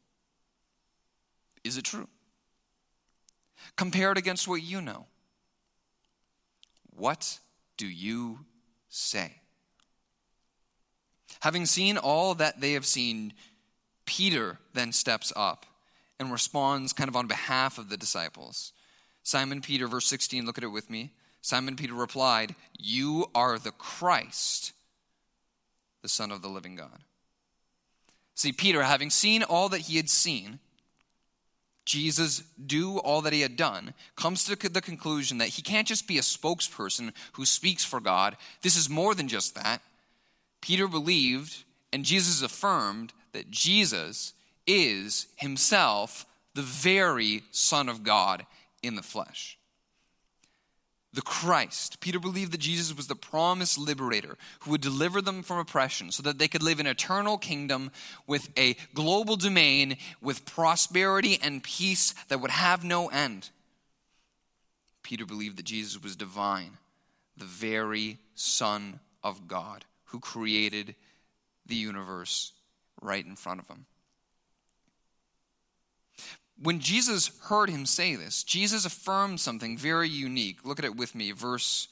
Is 1.63 1.77
it 1.77 1.83
true? 1.83 2.07
Compare 3.75 4.13
it 4.13 4.17
against 4.17 4.47
what 4.47 4.63
you 4.63 4.81
know. 4.81 5.05
What 6.95 7.39
do 7.77 7.87
you 7.87 8.39
say? 8.89 9.33
Having 11.41 11.65
seen 11.67 11.97
all 11.97 12.35
that 12.35 12.61
they 12.61 12.73
have 12.73 12.85
seen, 12.85 13.33
Peter 14.05 14.59
then 14.73 14.91
steps 14.91 15.33
up 15.35 15.65
and 16.19 16.31
responds 16.31 16.93
kind 16.93 17.07
of 17.09 17.15
on 17.15 17.27
behalf 17.27 17.77
of 17.77 17.89
the 17.89 17.97
disciples. 17.97 18.71
Simon 19.23 19.61
Peter, 19.61 19.87
verse 19.87 20.05
16, 20.05 20.45
look 20.45 20.57
at 20.57 20.63
it 20.63 20.67
with 20.67 20.89
me. 20.89 21.11
Simon 21.41 21.75
Peter 21.75 21.93
replied, 21.93 22.55
You 22.77 23.27
are 23.35 23.59
the 23.59 23.71
Christ, 23.71 24.71
the 26.01 26.09
Son 26.09 26.31
of 26.31 26.41
the 26.41 26.47
living 26.47 26.75
God. 26.75 27.03
See, 28.33 28.51
Peter, 28.51 28.83
having 28.83 29.09
seen 29.09 29.43
all 29.43 29.69
that 29.69 29.81
he 29.81 29.97
had 29.97 30.09
seen, 30.09 30.59
Jesus 31.85 32.43
do 32.65 32.97
all 32.97 33.21
that 33.21 33.33
he 33.33 33.41
had 33.41 33.55
done, 33.55 33.93
comes 34.15 34.43
to 34.45 34.55
the 34.55 34.81
conclusion 34.81 35.37
that 35.37 35.49
he 35.49 35.61
can't 35.61 35.87
just 35.87 36.07
be 36.07 36.17
a 36.17 36.21
spokesperson 36.21 37.11
who 37.33 37.45
speaks 37.45 37.85
for 37.85 37.99
God. 37.99 38.35
This 38.61 38.75
is 38.75 38.89
more 38.89 39.13
than 39.13 39.27
just 39.27 39.55
that. 39.55 39.81
Peter 40.61 40.87
believed, 40.87 41.63
and 41.93 42.03
Jesus 42.03 42.41
affirmed, 42.41 43.13
that 43.33 43.51
Jesus 43.51 44.33
is 44.65 45.27
himself 45.35 46.25
the 46.55 46.63
very 46.63 47.43
Son 47.51 47.87
of 47.87 48.03
God 48.03 48.45
in 48.81 48.95
the 48.95 49.03
flesh 49.03 49.57
the 51.15 51.21
Christ. 51.21 51.99
Peter 51.99 52.19
believed 52.19 52.51
that 52.51 52.59
Jesus 52.59 52.95
was 52.95 53.07
the 53.07 53.15
promised 53.15 53.77
liberator 53.77 54.37
who 54.59 54.71
would 54.71 54.81
deliver 54.81 55.21
them 55.21 55.43
from 55.43 55.57
oppression 55.57 56.11
so 56.11 56.21
that 56.23 56.37
they 56.37 56.47
could 56.47 56.61
live 56.61 56.79
in 56.79 56.85
eternal 56.85 57.37
kingdom 57.37 57.91
with 58.27 58.49
a 58.57 58.75
global 58.93 59.35
domain 59.35 59.97
with 60.21 60.45
prosperity 60.45 61.39
and 61.41 61.63
peace 61.63 62.13
that 62.27 62.41
would 62.41 62.51
have 62.51 62.83
no 62.83 63.07
end. 63.07 63.49
Peter 65.03 65.25
believed 65.25 65.57
that 65.57 65.65
Jesus 65.65 66.01
was 66.01 66.15
divine, 66.15 66.77
the 67.37 67.45
very 67.45 68.17
Son 68.35 68.99
of 69.23 69.47
God 69.47 69.85
who 70.05 70.19
created 70.19 70.95
the 71.65 71.75
universe 71.75 72.51
right 73.01 73.25
in 73.25 73.35
front 73.35 73.59
of 73.59 73.67
him. 73.67 73.85
When 76.61 76.79
Jesus 76.79 77.31
heard 77.43 77.69
him 77.69 77.85
say 77.85 78.15
this, 78.15 78.43
Jesus 78.43 78.85
affirmed 78.85 79.39
something 79.39 79.77
very 79.77 80.07
unique. 80.07 80.65
Look 80.65 80.79
at 80.79 80.85
it 80.85 80.95
with 80.95 81.13
me, 81.13 81.31
verse 81.31 81.89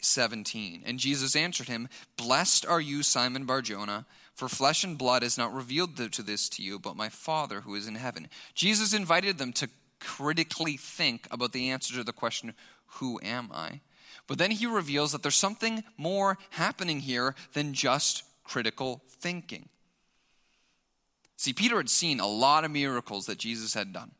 17. 0.00 0.82
And 0.84 0.98
Jesus 0.98 1.34
answered 1.34 1.68
him, 1.68 1.88
Blessed 2.16 2.66
are 2.66 2.80
you, 2.80 3.02
Simon 3.02 3.44
Barjona, 3.44 4.04
for 4.34 4.48
flesh 4.48 4.84
and 4.84 4.98
blood 4.98 5.22
has 5.22 5.38
not 5.38 5.54
revealed 5.54 5.96
to 5.96 6.22
this 6.22 6.48
to 6.50 6.62
you, 6.62 6.78
but 6.78 6.96
my 6.96 7.08
Father 7.08 7.62
who 7.62 7.74
is 7.74 7.86
in 7.86 7.94
heaven. 7.94 8.28
Jesus 8.54 8.92
invited 8.92 9.38
them 9.38 9.52
to 9.54 9.70
critically 10.00 10.76
think 10.76 11.26
about 11.30 11.52
the 11.52 11.70
answer 11.70 11.94
to 11.94 12.04
the 12.04 12.12
question, 12.12 12.52
Who 12.98 13.18
am 13.22 13.50
I? 13.52 13.80
But 14.26 14.38
then 14.38 14.50
he 14.50 14.66
reveals 14.66 15.12
that 15.12 15.22
there's 15.22 15.36
something 15.36 15.84
more 15.96 16.36
happening 16.50 17.00
here 17.00 17.34
than 17.52 17.72
just 17.72 18.24
critical 18.44 19.02
thinking. 19.08 19.68
See, 21.36 21.52
Peter 21.52 21.76
had 21.76 21.90
seen 21.90 22.20
a 22.20 22.26
lot 22.26 22.64
of 22.64 22.70
miracles 22.70 23.26
that 23.26 23.38
Jesus 23.38 23.74
had 23.74 23.92
done. 23.92 24.10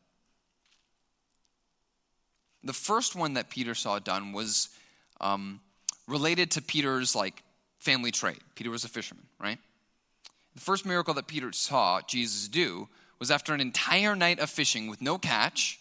The 2.63 2.73
first 2.73 3.15
one 3.15 3.33
that 3.33 3.49
Peter 3.49 3.73
saw 3.73 3.99
done 3.99 4.33
was 4.33 4.69
um, 5.19 5.59
related 6.07 6.51
to 6.51 6.61
Peter's 6.61 7.15
like 7.15 7.43
family 7.79 8.11
trade. 8.11 8.39
Peter 8.55 8.69
was 8.69 8.83
a 8.83 8.89
fisherman, 8.89 9.25
right? 9.39 9.57
The 10.55 10.61
first 10.61 10.85
miracle 10.85 11.13
that 11.15 11.27
Peter 11.27 11.51
saw 11.53 12.01
Jesus 12.01 12.47
do 12.47 12.87
was 13.19 13.31
after 13.31 13.53
an 13.53 13.61
entire 13.61 14.15
night 14.15 14.39
of 14.39 14.49
fishing 14.49 14.87
with 14.87 15.01
no 15.01 15.17
catch. 15.17 15.79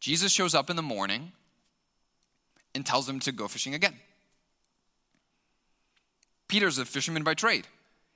Jesus 0.00 0.32
shows 0.32 0.54
up 0.54 0.70
in 0.70 0.76
the 0.76 0.82
morning 0.82 1.32
and 2.74 2.84
tells 2.84 3.08
him 3.08 3.20
to 3.20 3.32
go 3.32 3.48
fishing 3.48 3.74
again. 3.74 3.94
Peter's 6.48 6.78
a 6.78 6.84
fisherman 6.84 7.22
by 7.22 7.34
trade. 7.34 7.66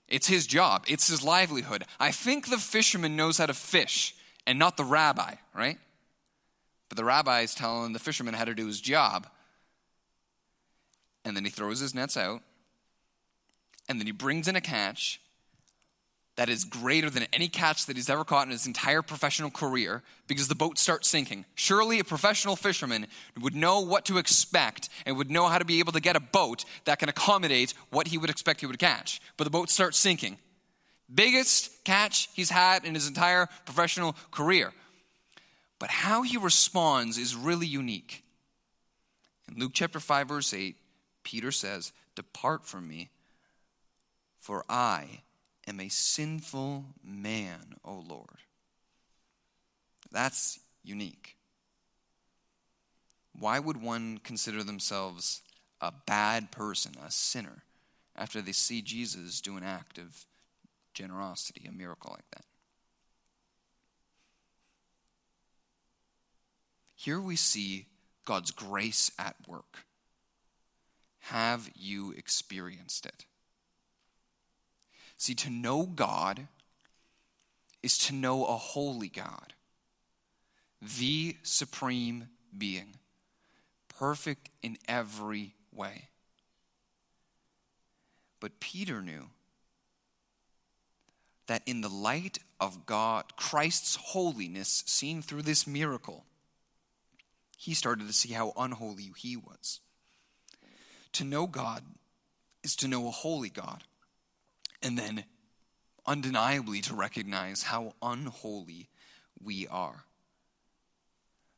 It's 0.09 0.27
his 0.27 0.47
job, 0.47 0.85
it's 0.89 1.09
his 1.09 1.23
livelihood. 1.23 1.85
I 2.01 2.13
think 2.13 2.49
the 2.49 2.59
fisherman 2.59 3.15
knows 3.17 3.39
how 3.39 3.47
to 3.47 3.55
fish 3.55 4.15
and 4.47 4.59
not 4.59 4.77
the 4.77 4.85
rabbi, 4.85 5.35
right? 5.55 5.79
But 6.89 6.97
the 6.97 7.05
rabbi 7.05 7.41
is 7.41 7.55
telling 7.55 7.93
the 7.93 7.99
fisherman 7.99 8.35
how 8.35 8.47
to 8.47 8.55
do 8.55 8.67
his 8.67 8.81
job. 8.81 9.27
And 11.25 11.37
then 11.37 11.45
he 11.45 11.51
throws 11.51 11.81
his 11.81 11.95
nets 11.95 12.17
out, 12.17 12.43
and 13.89 14.01
then 14.01 14.07
he 14.07 14.13
brings 14.13 14.49
in 14.49 14.57
a 14.57 14.61
catch, 14.63 15.21
that 16.39 16.49
is 16.49 16.65
greater 16.65 17.11
than 17.11 17.27
any 17.33 17.49
catch 17.49 17.87
that 17.87 17.97
he's 17.97 18.09
ever 18.09 18.25
caught 18.25 18.47
in 18.47 18.53
his 18.53 18.69
entire 18.69 19.03
professional 19.03 19.51
career 19.51 20.05
because 20.29 20.47
the 20.47 20.55
boat 20.55 20.79
starts 20.79 21.09
sinking. 21.09 21.45
Surely 21.57 21.99
a 21.99 22.05
professional 22.05 22.55
fisherman 22.55 23.09
would 23.41 23.57
know 23.57 23.81
what 23.81 24.05
to 24.05 24.19
expect 24.19 24.89
and 25.05 25.17
would 25.17 25.33
know 25.33 25.49
how 25.49 25.59
to 25.59 25.65
be 25.65 25.81
able 25.81 25.91
to 25.91 26.01
get 26.01 26.15
a 26.15 26.21
boat 26.21 26.65
that 26.85 27.01
can 27.01 27.09
accommodate 27.09 27.75
what 27.91 28.07
he 28.07 28.19
would 28.19 28.31
expect 28.31 28.61
he 28.61 28.67
would 28.67 28.79
catch. 28.79 29.21
But 29.37 29.45
the 29.45 29.51
boat 29.51 29.69
starts 29.69 29.99
sinking. 29.99 30.39
Biggest 31.13 31.85
catch 31.85 32.29
he's 32.35 32.51
had 32.51 32.85
in 32.85 32.95
his 32.95 33.09
entire 33.09 33.49
professional 33.65 34.15
career. 34.31 34.73
But 35.81 35.91
how 35.91 36.23
he 36.23 36.37
responds 36.37 37.19
is 37.19 37.35
really 37.35 37.67
unique. 37.67 38.23
In 39.49 39.59
Luke 39.59 39.73
chapter 39.75 39.99
5, 39.99 40.29
verse 40.29 40.55
8, 40.55 40.77
Peter 41.25 41.51
says, 41.51 41.93
Depart 42.15 42.65
from 42.65 42.87
me, 42.87 43.09
for 44.39 44.65
I 44.69 45.23
am 45.69 45.81
a 45.81 45.89
sinful 45.89 46.87
man, 47.05 47.75
O 47.85 48.03
Lord. 48.09 48.39
That's 50.11 50.59
unique. 50.83 51.37
Why 53.39 53.59
would 53.59 53.81
one 53.81 54.19
consider 54.25 54.65
themselves 54.65 55.43
a 55.81 55.93
bad 56.07 56.51
person, 56.51 56.95
a 57.05 57.11
sinner, 57.11 57.63
after 58.17 58.41
they 58.41 58.53
see 58.53 58.83
Jesus 58.83 59.41
do 59.41 59.57
an 59.57 59.63
act 59.63 59.99
of 59.99 60.25
generosity, 60.95 61.67
a 61.69 61.73
miracle 61.73 62.11
like 62.11 62.29
that? 62.33 62.45
Here 66.97 67.21
we 67.21 67.37
see 67.37 67.87
God's 68.25 68.51
grace 68.51 69.13
at 69.19 69.37
work. 69.47 69.85
Have 71.21 71.71
you 71.77 72.13
experienced 72.13 73.07
it? 73.07 73.25
See, 75.19 75.35
to 75.35 75.51
know 75.51 75.83
God 75.83 76.47
is 77.83 77.99
to 78.07 78.15
know 78.15 78.47
a 78.47 78.57
holy 78.57 79.09
God, 79.09 79.53
the 80.81 81.37
supreme 81.43 82.29
being, 82.57 82.95
perfect 83.99 84.49
in 84.63 84.79
every 84.87 85.55
way. 85.73 86.09
But 88.39 88.61
Peter 88.61 89.03
knew 89.03 89.27
that 91.49 91.63
in 91.67 91.81
the 91.81 91.89
light 91.89 92.39
of 92.61 92.87
God, 92.87 93.37
Christ's 93.37 93.97
holiness 93.97 94.85
seen 94.87 95.21
through 95.21 95.43
this 95.43 95.67
miracle, 95.67 96.27
he 97.57 97.75
started 97.75 98.07
to 98.07 98.13
see 98.13 98.33
how 98.33 98.53
unholy 98.57 99.11
he 99.17 99.37
was. 99.37 99.81
To 101.15 101.25
know 101.25 101.49
God 101.49 101.83
is 102.63 102.77
to 102.77 102.87
know 102.87 103.09
a 103.09 103.11
holy 103.11 103.49
God 103.49 103.83
and 104.83 104.99
then 104.99 105.25
undeniably 106.07 106.81
to 106.83 106.95
recognize 106.95 107.65
how 107.65 107.93
unholy 108.03 108.89
we 109.43 109.67
are. 109.69 110.05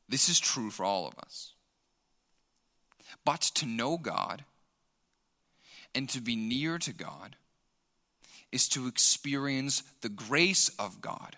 This 0.09 0.28
is 0.28 0.40
true 0.40 0.70
for 0.70 0.85
all 0.85 1.06
of 1.06 1.18
us. 1.18 1.54
But 3.24 3.40
to 3.40 3.66
know 3.66 3.96
God 3.96 4.44
and 5.94 6.09
to 6.11 6.20
be 6.20 6.37
near 6.37 6.78
to 6.78 6.92
God 6.92 7.37
is 8.52 8.68
to 8.70 8.87
experience 8.87 9.83
the 10.00 10.09
grace 10.09 10.68
of 10.78 11.00
God. 11.00 11.37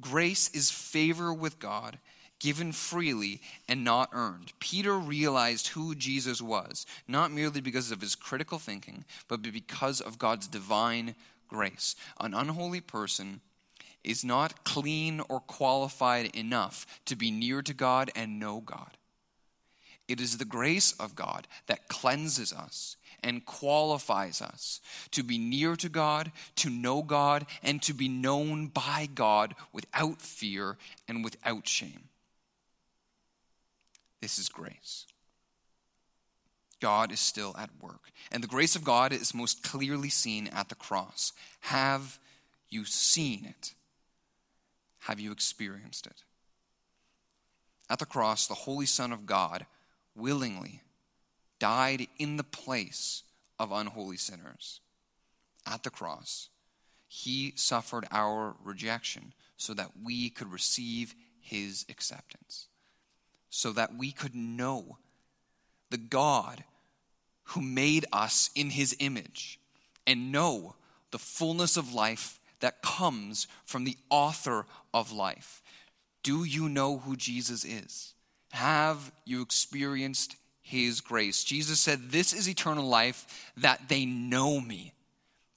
Grace 0.00 0.50
is 0.50 0.70
favor 0.70 1.32
with 1.32 1.58
God 1.58 1.98
given 2.40 2.72
freely 2.72 3.40
and 3.68 3.84
not 3.84 4.08
earned. 4.12 4.52
Peter 4.58 4.98
realized 4.98 5.68
who 5.68 5.94
Jesus 5.94 6.42
was, 6.42 6.86
not 7.06 7.30
merely 7.30 7.60
because 7.60 7.92
of 7.92 8.00
his 8.00 8.16
critical 8.16 8.58
thinking, 8.58 9.04
but 9.28 9.42
because 9.42 10.00
of 10.00 10.18
God's 10.18 10.48
divine 10.48 11.14
grace. 11.48 11.94
An 12.18 12.34
unholy 12.34 12.80
person 12.80 13.40
is 14.02 14.24
not 14.24 14.64
clean 14.64 15.20
or 15.28 15.40
qualified 15.40 16.34
enough 16.34 16.86
to 17.04 17.14
be 17.14 17.30
near 17.30 17.62
to 17.62 17.74
God 17.74 18.10
and 18.16 18.40
know 18.40 18.60
God. 18.60 18.96
It 20.08 20.20
is 20.20 20.38
the 20.38 20.44
grace 20.44 20.92
of 20.98 21.14
God 21.14 21.46
that 21.66 21.88
cleanses 21.88 22.52
us 22.52 22.96
and 23.22 23.44
qualifies 23.44 24.42
us 24.42 24.80
to 25.12 25.22
be 25.22 25.38
near 25.38 25.76
to 25.76 25.88
God, 25.88 26.32
to 26.56 26.70
know 26.70 27.02
God, 27.02 27.46
and 27.62 27.80
to 27.82 27.92
be 27.92 28.08
known 28.08 28.68
by 28.68 29.08
God 29.14 29.54
without 29.72 30.20
fear 30.20 30.78
and 31.06 31.22
without 31.22 31.68
shame. 31.68 32.08
This 34.20 34.38
is 34.38 34.48
grace. 34.48 35.06
God 36.80 37.12
is 37.12 37.20
still 37.20 37.54
at 37.58 37.70
work. 37.80 38.10
And 38.32 38.42
the 38.42 38.48
grace 38.48 38.74
of 38.74 38.84
God 38.84 39.12
is 39.12 39.34
most 39.34 39.62
clearly 39.62 40.08
seen 40.08 40.48
at 40.48 40.68
the 40.68 40.74
cross. 40.74 41.32
Have 41.60 42.18
you 42.68 42.84
seen 42.84 43.44
it? 43.44 43.74
Have 45.00 45.20
you 45.20 45.32
experienced 45.32 46.06
it? 46.06 46.24
At 47.88 47.98
the 47.98 48.06
cross, 48.06 48.46
the 48.46 48.54
Holy 48.54 48.86
Son 48.86 49.12
of 49.12 49.26
God 49.26 49.66
willingly 50.14 50.82
died 51.58 52.06
in 52.18 52.36
the 52.36 52.44
place 52.44 53.22
of 53.58 53.72
unholy 53.72 54.16
sinners. 54.16 54.80
At 55.66 55.82
the 55.82 55.90
cross, 55.90 56.48
he 57.08 57.52
suffered 57.56 58.06
our 58.10 58.56
rejection 58.64 59.34
so 59.56 59.74
that 59.74 59.90
we 60.02 60.30
could 60.30 60.50
receive 60.50 61.14
his 61.40 61.84
acceptance 61.88 62.68
so 63.50 63.72
that 63.72 63.96
we 63.96 64.12
could 64.12 64.34
know 64.34 64.98
the 65.90 65.98
God 65.98 66.64
who 67.44 67.60
made 67.60 68.06
us 68.12 68.50
in 68.54 68.70
his 68.70 68.96
image 69.00 69.58
and 70.06 70.32
know 70.32 70.76
the 71.10 71.18
fullness 71.18 71.76
of 71.76 71.92
life 71.92 72.38
that 72.60 72.82
comes 72.82 73.48
from 73.64 73.84
the 73.84 73.96
author 74.08 74.66
of 74.94 75.12
life. 75.12 75.62
Do 76.22 76.44
you 76.44 76.68
know 76.68 76.98
who 76.98 77.16
Jesus 77.16 77.64
is? 77.64 78.14
Have 78.52 79.10
you 79.24 79.42
experienced 79.42 80.36
his 80.62 81.00
grace? 81.00 81.42
Jesus 81.42 81.80
said, 81.80 82.10
This 82.10 82.32
is 82.32 82.48
eternal 82.48 82.86
life, 82.86 83.52
that 83.56 83.88
they 83.88 84.04
know 84.04 84.60
me. 84.60 84.92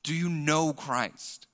Do 0.03 0.13
you 0.13 0.29
know 0.29 0.73
Christ? 0.73 1.47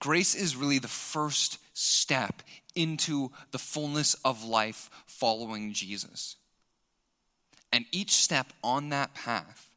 Grace 0.00 0.34
is 0.34 0.56
really 0.56 0.78
the 0.78 0.88
first 0.88 1.58
step 1.72 2.42
into 2.74 3.30
the 3.50 3.58
fullness 3.58 4.14
of 4.24 4.44
life 4.44 4.90
following 5.06 5.72
Jesus. 5.72 6.36
And 7.72 7.86
each 7.90 8.12
step 8.12 8.52
on 8.62 8.90
that 8.90 9.14
path, 9.14 9.68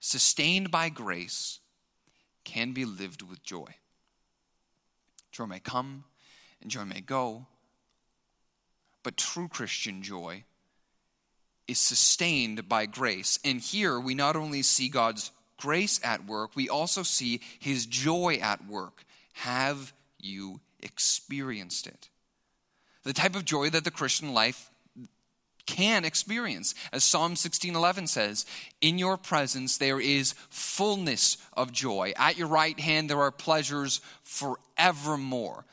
sustained 0.00 0.70
by 0.70 0.88
grace, 0.88 1.60
can 2.44 2.72
be 2.72 2.84
lived 2.84 3.22
with 3.22 3.42
joy. 3.42 3.74
Joy 5.30 5.46
may 5.46 5.60
come 5.60 6.04
and 6.60 6.70
joy 6.70 6.84
may 6.84 7.00
go, 7.00 7.46
but 9.02 9.16
true 9.16 9.48
Christian 9.48 10.02
joy 10.02 10.44
is 11.66 11.78
sustained 11.78 12.68
by 12.68 12.86
grace. 12.86 13.38
And 13.44 13.60
here 13.60 13.98
we 13.98 14.14
not 14.14 14.36
only 14.36 14.62
see 14.62 14.88
God's 14.88 15.30
grace 15.56 16.00
at 16.04 16.26
work, 16.26 16.54
we 16.54 16.68
also 16.68 17.02
see 17.02 17.40
his 17.58 17.86
joy 17.86 18.38
at 18.42 18.66
work. 18.66 19.04
Have 19.34 19.92
you 20.18 20.60
experienced 20.82 21.86
it? 21.86 22.08
The 23.04 23.12
type 23.12 23.34
of 23.34 23.44
joy 23.44 23.70
that 23.70 23.84
the 23.84 23.90
Christian 23.90 24.32
life 24.32 24.70
can 25.64 26.04
experience. 26.04 26.74
As 26.92 27.04
Psalm 27.04 27.36
16:11 27.36 28.06
says, 28.08 28.44
"In 28.80 28.98
your 28.98 29.16
presence 29.16 29.76
there 29.76 30.00
is 30.00 30.34
fullness 30.50 31.36
of 31.52 31.72
joy. 31.72 32.12
At 32.16 32.36
your 32.36 32.48
right 32.48 32.78
hand 32.78 33.08
there 33.08 33.20
are 33.20 33.30
pleasures 33.30 34.00
forevermore." 34.24 35.64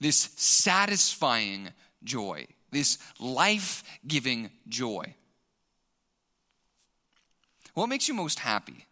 This 0.00 0.30
satisfying 0.36 1.72
joy, 2.04 2.46
this 2.70 2.98
life-giving 3.18 4.50
joy. 4.68 5.14
What 7.74 7.88
makes 7.88 8.08
you 8.08 8.14
most 8.14 8.38
happy? 8.38 8.86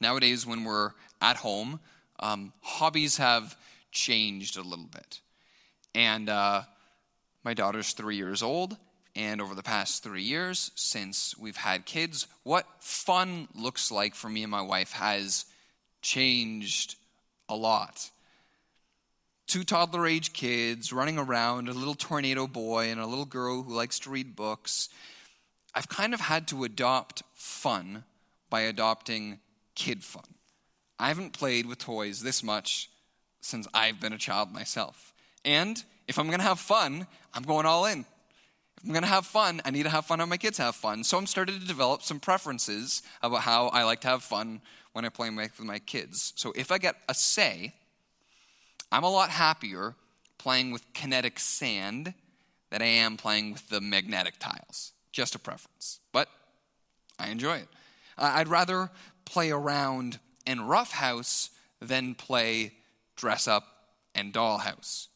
Nowadays, 0.00 0.44
when 0.46 0.64
we're 0.64 0.92
at 1.20 1.36
home, 1.36 1.80
um, 2.24 2.54
hobbies 2.62 3.18
have 3.18 3.54
changed 3.92 4.56
a 4.56 4.62
little 4.62 4.86
bit. 4.86 5.20
And 5.94 6.30
uh, 6.30 6.62
my 7.44 7.52
daughter's 7.52 7.92
three 7.92 8.16
years 8.16 8.42
old, 8.42 8.78
and 9.14 9.42
over 9.42 9.54
the 9.54 9.62
past 9.62 10.02
three 10.02 10.22
years, 10.22 10.70
since 10.74 11.36
we've 11.36 11.56
had 11.56 11.84
kids, 11.84 12.26
what 12.42 12.66
fun 12.80 13.46
looks 13.54 13.92
like 13.92 14.14
for 14.14 14.30
me 14.30 14.42
and 14.42 14.50
my 14.50 14.62
wife 14.62 14.92
has 14.92 15.44
changed 16.00 16.96
a 17.50 17.54
lot. 17.54 18.10
Two 19.46 19.62
toddler 19.62 20.06
age 20.06 20.32
kids 20.32 20.94
running 20.94 21.18
around, 21.18 21.68
a 21.68 21.74
little 21.74 21.94
tornado 21.94 22.46
boy, 22.46 22.90
and 22.90 23.00
a 23.00 23.06
little 23.06 23.26
girl 23.26 23.62
who 23.62 23.74
likes 23.74 23.98
to 24.00 24.10
read 24.10 24.34
books. 24.34 24.88
I've 25.74 25.90
kind 25.90 26.14
of 26.14 26.20
had 26.20 26.48
to 26.48 26.64
adopt 26.64 27.22
fun 27.34 28.04
by 28.48 28.62
adopting 28.62 29.40
kid 29.74 30.02
fun. 30.02 30.24
I 30.98 31.08
haven't 31.08 31.32
played 31.32 31.66
with 31.66 31.78
toys 31.78 32.20
this 32.20 32.42
much 32.42 32.90
since 33.40 33.66
I've 33.74 34.00
been 34.00 34.12
a 34.12 34.18
child 34.18 34.52
myself. 34.52 35.12
And 35.44 35.82
if 36.08 36.18
I'm 36.18 36.26
going 36.26 36.38
to 36.38 36.44
have 36.44 36.60
fun, 36.60 37.06
I'm 37.32 37.42
going 37.42 37.66
all 37.66 37.86
in. 37.86 38.00
If 38.00 38.84
I'm 38.84 38.92
going 38.92 39.02
to 39.02 39.08
have 39.08 39.26
fun, 39.26 39.60
I 39.64 39.70
need 39.70 39.82
to 39.84 39.90
have 39.90 40.06
fun 40.06 40.20
and 40.20 40.30
my 40.30 40.36
kids 40.36 40.58
have 40.58 40.74
fun. 40.74 41.04
So 41.04 41.18
I'm 41.18 41.26
starting 41.26 41.58
to 41.58 41.66
develop 41.66 42.02
some 42.02 42.20
preferences 42.20 43.02
about 43.22 43.40
how 43.40 43.68
I 43.68 43.84
like 43.84 44.00
to 44.02 44.08
have 44.08 44.22
fun 44.22 44.60
when 44.92 45.04
I 45.04 45.08
play 45.08 45.30
with 45.30 45.60
my 45.60 45.78
kids. 45.78 46.32
So 46.36 46.52
if 46.54 46.70
I 46.70 46.78
get 46.78 46.96
a 47.08 47.14
say, 47.14 47.74
I'm 48.92 49.04
a 49.04 49.10
lot 49.10 49.30
happier 49.30 49.94
playing 50.38 50.70
with 50.70 50.92
kinetic 50.92 51.38
sand 51.38 52.14
than 52.70 52.82
I 52.82 52.86
am 52.86 53.16
playing 53.16 53.52
with 53.52 53.68
the 53.68 53.80
magnetic 53.80 54.34
tiles. 54.38 54.92
Just 55.12 55.34
a 55.34 55.38
preference. 55.38 56.00
But 56.12 56.28
I 57.18 57.30
enjoy 57.30 57.58
it. 57.58 57.68
I'd 58.16 58.48
rather 58.48 58.90
play 59.24 59.50
around 59.50 60.18
and 60.46 60.68
roughhouse 60.68 61.50
than 61.80 62.14
play 62.14 62.72
dress 63.16 63.48
up 63.48 63.64
and 64.14 64.32
dollhouse. 64.32 65.08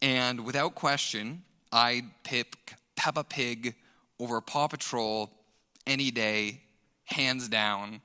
And 0.00 0.44
without 0.44 0.74
question, 0.74 1.42
I'd 1.70 2.04
pick 2.24 2.74
Peppa 2.96 3.24
Pig 3.24 3.74
over 4.18 4.40
Paw 4.40 4.68
Patrol 4.68 5.30
any 5.86 6.10
day, 6.10 6.60
hands 7.04 7.48
down. 7.48 8.00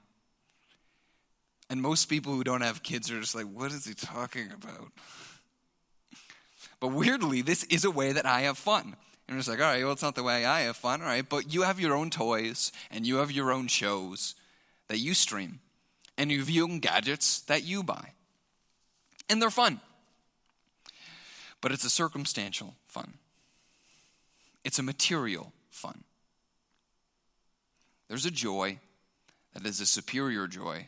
And 1.70 1.82
most 1.82 2.06
people 2.06 2.34
who 2.34 2.44
don't 2.44 2.62
have 2.62 2.84
kids 2.84 3.12
are 3.12 3.20
just 3.20 3.36
like, 3.36 3.46
what 3.46 3.72
is 3.72 3.86
he 3.86 3.94
talking 3.94 4.52
about? 4.52 4.92
But 6.80 6.90
weirdly, 6.90 7.42
this 7.42 7.64
is 7.64 7.86
a 7.86 7.90
way 7.90 8.12
that 8.12 8.28
I 8.28 8.42
have 8.42 8.56
fun. 8.56 8.96
And 9.28 9.40
it's 9.40 9.48
like, 9.48 9.60
all 9.60 9.66
right, 9.66 9.84
well, 9.84 9.94
it's 9.94 10.04
not 10.04 10.14
the 10.14 10.22
way 10.22 10.46
I 10.46 10.62
have 10.62 10.78
fun, 10.78 11.02
all 11.02 11.08
right, 11.08 11.28
but 11.28 11.52
you 11.52 11.64
have 11.64 11.80
your 11.80 11.96
own 11.96 12.12
toys 12.12 12.72
and 12.92 13.04
you 13.04 13.16
have 13.16 13.32
your 13.32 13.52
own 13.52 13.68
shows 13.68 14.36
that 14.88 15.00
you 15.00 15.14
stream, 15.14 15.60
and 16.18 16.32
you 16.32 16.42
your 16.44 16.80
gadgets 16.80 17.42
that 17.42 17.64
you 17.64 17.84
buy. 17.84 18.12
And 19.30 19.42
they're 19.42 19.50
fun. 19.50 19.82
But 21.62 21.72
it's 21.72 21.84
a 21.84 21.90
circumstantial 21.90 22.76
fun, 22.88 23.16
it's 24.64 24.80
a 24.80 24.84
material 24.84 25.54
fun. 25.70 26.04
There's 28.08 28.26
a 28.26 28.32
joy 28.32 28.80
that 29.54 29.66
is 29.66 29.82
a 29.82 29.86
superior 29.86 30.48
joy 30.48 30.88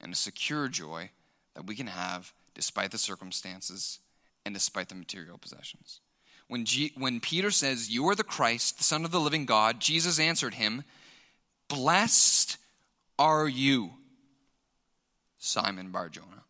and 0.00 0.12
a 0.12 0.16
secure 0.16 0.68
joy 0.68 1.10
that 1.54 1.66
we 1.66 1.74
can 1.74 1.88
have 1.88 2.32
despite 2.54 2.90
the 2.90 2.98
circumstances 2.98 3.98
and 4.44 4.54
despite 4.54 4.88
the 4.88 4.94
material 4.94 5.38
possessions. 5.38 6.00
When, 6.48 6.64
G- 6.64 6.92
when 6.96 7.20
Peter 7.20 7.50
says, 7.50 7.90
You 7.90 8.08
are 8.08 8.14
the 8.14 8.24
Christ, 8.24 8.78
the 8.78 8.84
Son 8.84 9.04
of 9.04 9.10
the 9.10 9.20
living 9.20 9.44
God, 9.44 9.80
Jesus 9.80 10.18
answered 10.18 10.54
him, 10.54 10.84
Blessed 11.68 12.56
are 13.18 13.48
you, 13.48 13.90
Simon 15.38 15.90
Barjona? 15.90 16.44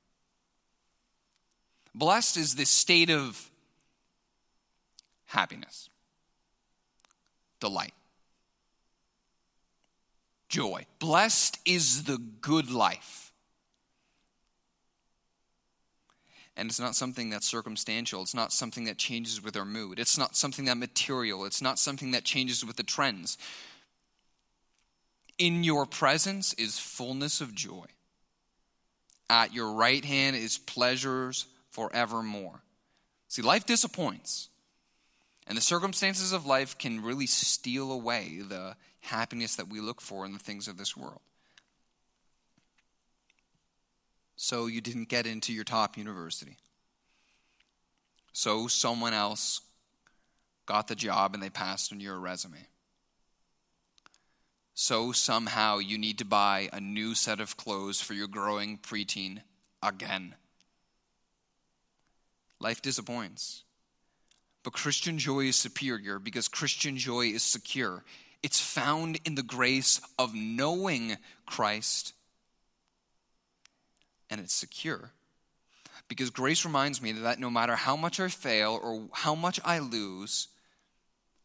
Blessed 1.94 2.36
is 2.36 2.54
this 2.54 2.68
state 2.68 3.10
of 3.10 3.50
happiness, 5.26 5.88
delight, 7.60 7.94
joy. 10.48 10.86
Blessed 10.98 11.58
is 11.64 12.04
the 12.04 12.18
good 12.40 12.70
life. 12.70 13.32
And 16.56 16.70
it's 16.70 16.80
not 16.80 16.94
something 16.94 17.28
that's 17.28 17.46
circumstantial. 17.46 18.22
It's 18.22 18.34
not 18.34 18.50
something 18.50 18.84
that 18.84 18.96
changes 18.96 19.42
with 19.42 19.56
our 19.56 19.66
mood. 19.66 19.98
It's 19.98 20.16
not 20.16 20.34
something 20.34 20.64
that 20.64 20.78
material. 20.78 21.44
It's 21.44 21.60
not 21.60 21.78
something 21.78 22.12
that 22.12 22.24
changes 22.24 22.64
with 22.64 22.76
the 22.76 22.82
trends. 22.82 23.36
In 25.38 25.64
your 25.64 25.86
presence 25.86 26.54
is 26.54 26.78
fullness 26.78 27.40
of 27.40 27.54
joy. 27.54 27.86
At 29.28 29.52
your 29.52 29.72
right 29.72 30.04
hand 30.04 30.36
is 30.36 30.56
pleasures 30.56 31.46
forevermore. 31.70 32.62
See, 33.28 33.42
life 33.42 33.66
disappoints. 33.66 34.48
And 35.46 35.56
the 35.56 35.62
circumstances 35.62 36.32
of 36.32 36.46
life 36.46 36.78
can 36.78 37.02
really 37.02 37.26
steal 37.26 37.92
away 37.92 38.40
the 38.46 38.76
happiness 39.00 39.56
that 39.56 39.68
we 39.68 39.80
look 39.80 40.00
for 40.00 40.24
in 40.24 40.32
the 40.32 40.38
things 40.38 40.68
of 40.68 40.76
this 40.78 40.96
world. 40.96 41.20
So 44.36 44.66
you 44.66 44.80
didn't 44.80 45.08
get 45.08 45.26
into 45.26 45.52
your 45.52 45.64
top 45.64 45.96
university. 45.96 46.56
So 48.32 48.66
someone 48.68 49.14
else 49.14 49.60
got 50.66 50.88
the 50.88 50.94
job 50.94 51.34
and 51.34 51.42
they 51.42 51.50
passed 51.50 51.92
on 51.92 52.00
your 52.00 52.18
resume. 52.18 52.66
So 54.78 55.10
somehow 55.10 55.78
you 55.78 55.96
need 55.96 56.18
to 56.18 56.26
buy 56.26 56.68
a 56.70 56.80
new 56.80 57.14
set 57.14 57.40
of 57.40 57.56
clothes 57.56 58.02
for 58.02 58.12
your 58.12 58.28
growing 58.28 58.76
preteen 58.76 59.40
again. 59.82 60.34
Life 62.60 62.82
disappoints. 62.82 63.64
But 64.62 64.74
Christian 64.74 65.16
joy 65.16 65.46
is 65.46 65.56
superior 65.56 66.18
because 66.18 66.46
Christian 66.46 66.98
joy 66.98 67.28
is 67.28 67.42
secure. 67.42 68.04
It's 68.42 68.60
found 68.60 69.18
in 69.24 69.34
the 69.34 69.42
grace 69.42 70.02
of 70.18 70.34
knowing 70.34 71.16
Christ, 71.46 72.12
and 74.28 74.42
it's 74.42 74.54
secure. 74.54 75.10
Because 76.06 76.28
grace 76.28 76.66
reminds 76.66 77.00
me 77.00 77.12
that 77.12 77.40
no 77.40 77.48
matter 77.48 77.76
how 77.76 77.96
much 77.96 78.20
I 78.20 78.28
fail 78.28 78.78
or 78.82 79.08
how 79.12 79.34
much 79.34 79.58
I 79.64 79.78
lose, 79.78 80.48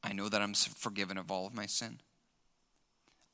I 0.03 0.11
know 0.11 0.27
that 0.27 0.41
I'm 0.41 0.53
forgiven 0.53 1.17
of 1.17 1.31
all 1.31 1.47
of 1.47 1.53
my 1.53 1.65
sin. 1.65 2.01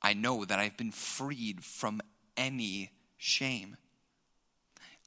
I 0.02 0.14
know 0.14 0.46
that 0.46 0.60
I've 0.60 0.78
been 0.78 0.92
freed 0.92 1.64
from 1.64 2.02
any 2.36 2.92
shame. 3.18 3.78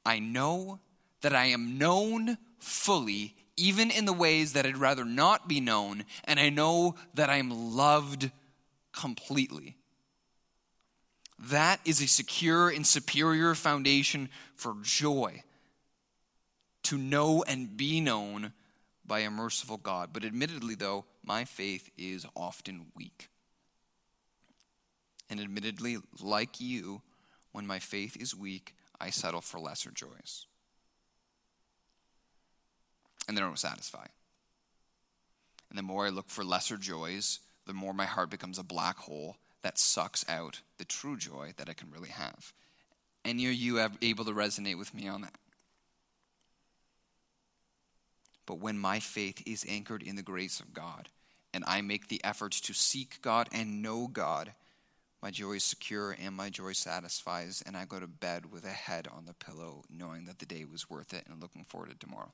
I 0.05 0.19
know 0.19 0.79
that 1.21 1.35
I 1.35 1.45
am 1.45 1.77
known 1.77 2.37
fully, 2.59 3.35
even 3.55 3.91
in 3.91 4.05
the 4.05 4.13
ways 4.13 4.53
that 4.53 4.65
I'd 4.65 4.77
rather 4.77 5.05
not 5.05 5.47
be 5.47 5.59
known, 5.59 6.03
and 6.25 6.39
I 6.39 6.49
know 6.49 6.95
that 7.13 7.29
I 7.29 7.37
am 7.37 7.75
loved 7.75 8.31
completely. 8.91 9.77
That 11.39 11.79
is 11.85 12.01
a 12.01 12.07
secure 12.07 12.69
and 12.69 12.85
superior 12.85 13.55
foundation 13.55 14.29
for 14.55 14.75
joy. 14.83 15.43
To 16.83 16.97
know 16.97 17.43
and 17.47 17.77
be 17.77 18.01
known 18.01 18.53
by 19.05 19.19
a 19.19 19.31
merciful 19.31 19.77
God. 19.77 20.09
But 20.13 20.25
admittedly, 20.25 20.75
though, 20.75 21.05
my 21.23 21.45
faith 21.45 21.89
is 21.97 22.25
often 22.35 22.87
weak. 22.95 23.30
And 25.31 25.39
admittedly, 25.39 25.97
like 26.21 26.59
you, 26.59 27.01
when 27.53 27.65
my 27.65 27.79
faith 27.79 28.17
is 28.19 28.35
weak, 28.35 28.75
I 28.99 29.09
settle 29.09 29.39
for 29.39 29.59
lesser 29.59 29.89
joys. 29.89 30.45
And 33.27 33.37
they 33.37 33.41
don't 33.41 33.57
satisfy. 33.57 34.05
And 35.69 35.77
the 35.77 35.83
more 35.83 36.05
I 36.05 36.09
look 36.09 36.29
for 36.29 36.43
lesser 36.43 36.75
joys, 36.75 37.39
the 37.65 37.73
more 37.73 37.93
my 37.93 38.05
heart 38.05 38.29
becomes 38.29 38.59
a 38.59 38.63
black 38.63 38.97
hole 38.97 39.37
that 39.61 39.79
sucks 39.79 40.25
out 40.27 40.59
the 40.77 40.83
true 40.83 41.15
joy 41.15 41.53
that 41.55 41.69
I 41.69 41.73
can 41.73 41.89
really 41.91 42.09
have. 42.09 42.51
Any 43.23 43.45
of 43.47 43.53
you 43.53 43.79
able 44.01 44.25
to 44.25 44.33
resonate 44.33 44.77
with 44.77 44.93
me 44.93 45.07
on 45.07 45.21
that? 45.21 45.37
But 48.45 48.59
when 48.59 48.77
my 48.77 48.99
faith 48.99 49.41
is 49.45 49.65
anchored 49.69 50.03
in 50.03 50.17
the 50.17 50.23
grace 50.23 50.59
of 50.59 50.73
God, 50.73 51.07
and 51.53 51.63
I 51.65 51.79
make 51.79 52.09
the 52.09 52.21
effort 52.21 52.51
to 52.51 52.73
seek 52.73 53.21
God 53.21 53.47
and 53.53 53.81
know 53.81 54.07
God, 54.07 54.51
my 55.21 55.29
joy 55.29 55.53
is 55.53 55.63
secure 55.63 56.15
and 56.19 56.35
my 56.35 56.49
joy 56.49 56.73
satisfies, 56.73 57.63
and 57.65 57.77
I 57.77 57.85
go 57.85 57.99
to 57.99 58.07
bed 58.07 58.51
with 58.51 58.65
a 58.65 58.69
head 58.69 59.07
on 59.11 59.25
the 59.25 59.33
pillow, 59.33 59.83
knowing 59.89 60.25
that 60.25 60.39
the 60.39 60.45
day 60.45 60.65
was 60.65 60.89
worth 60.89 61.13
it 61.13 61.25
and 61.29 61.41
looking 61.41 61.65
forward 61.65 61.91
to 61.91 61.95
tomorrow. 61.95 62.33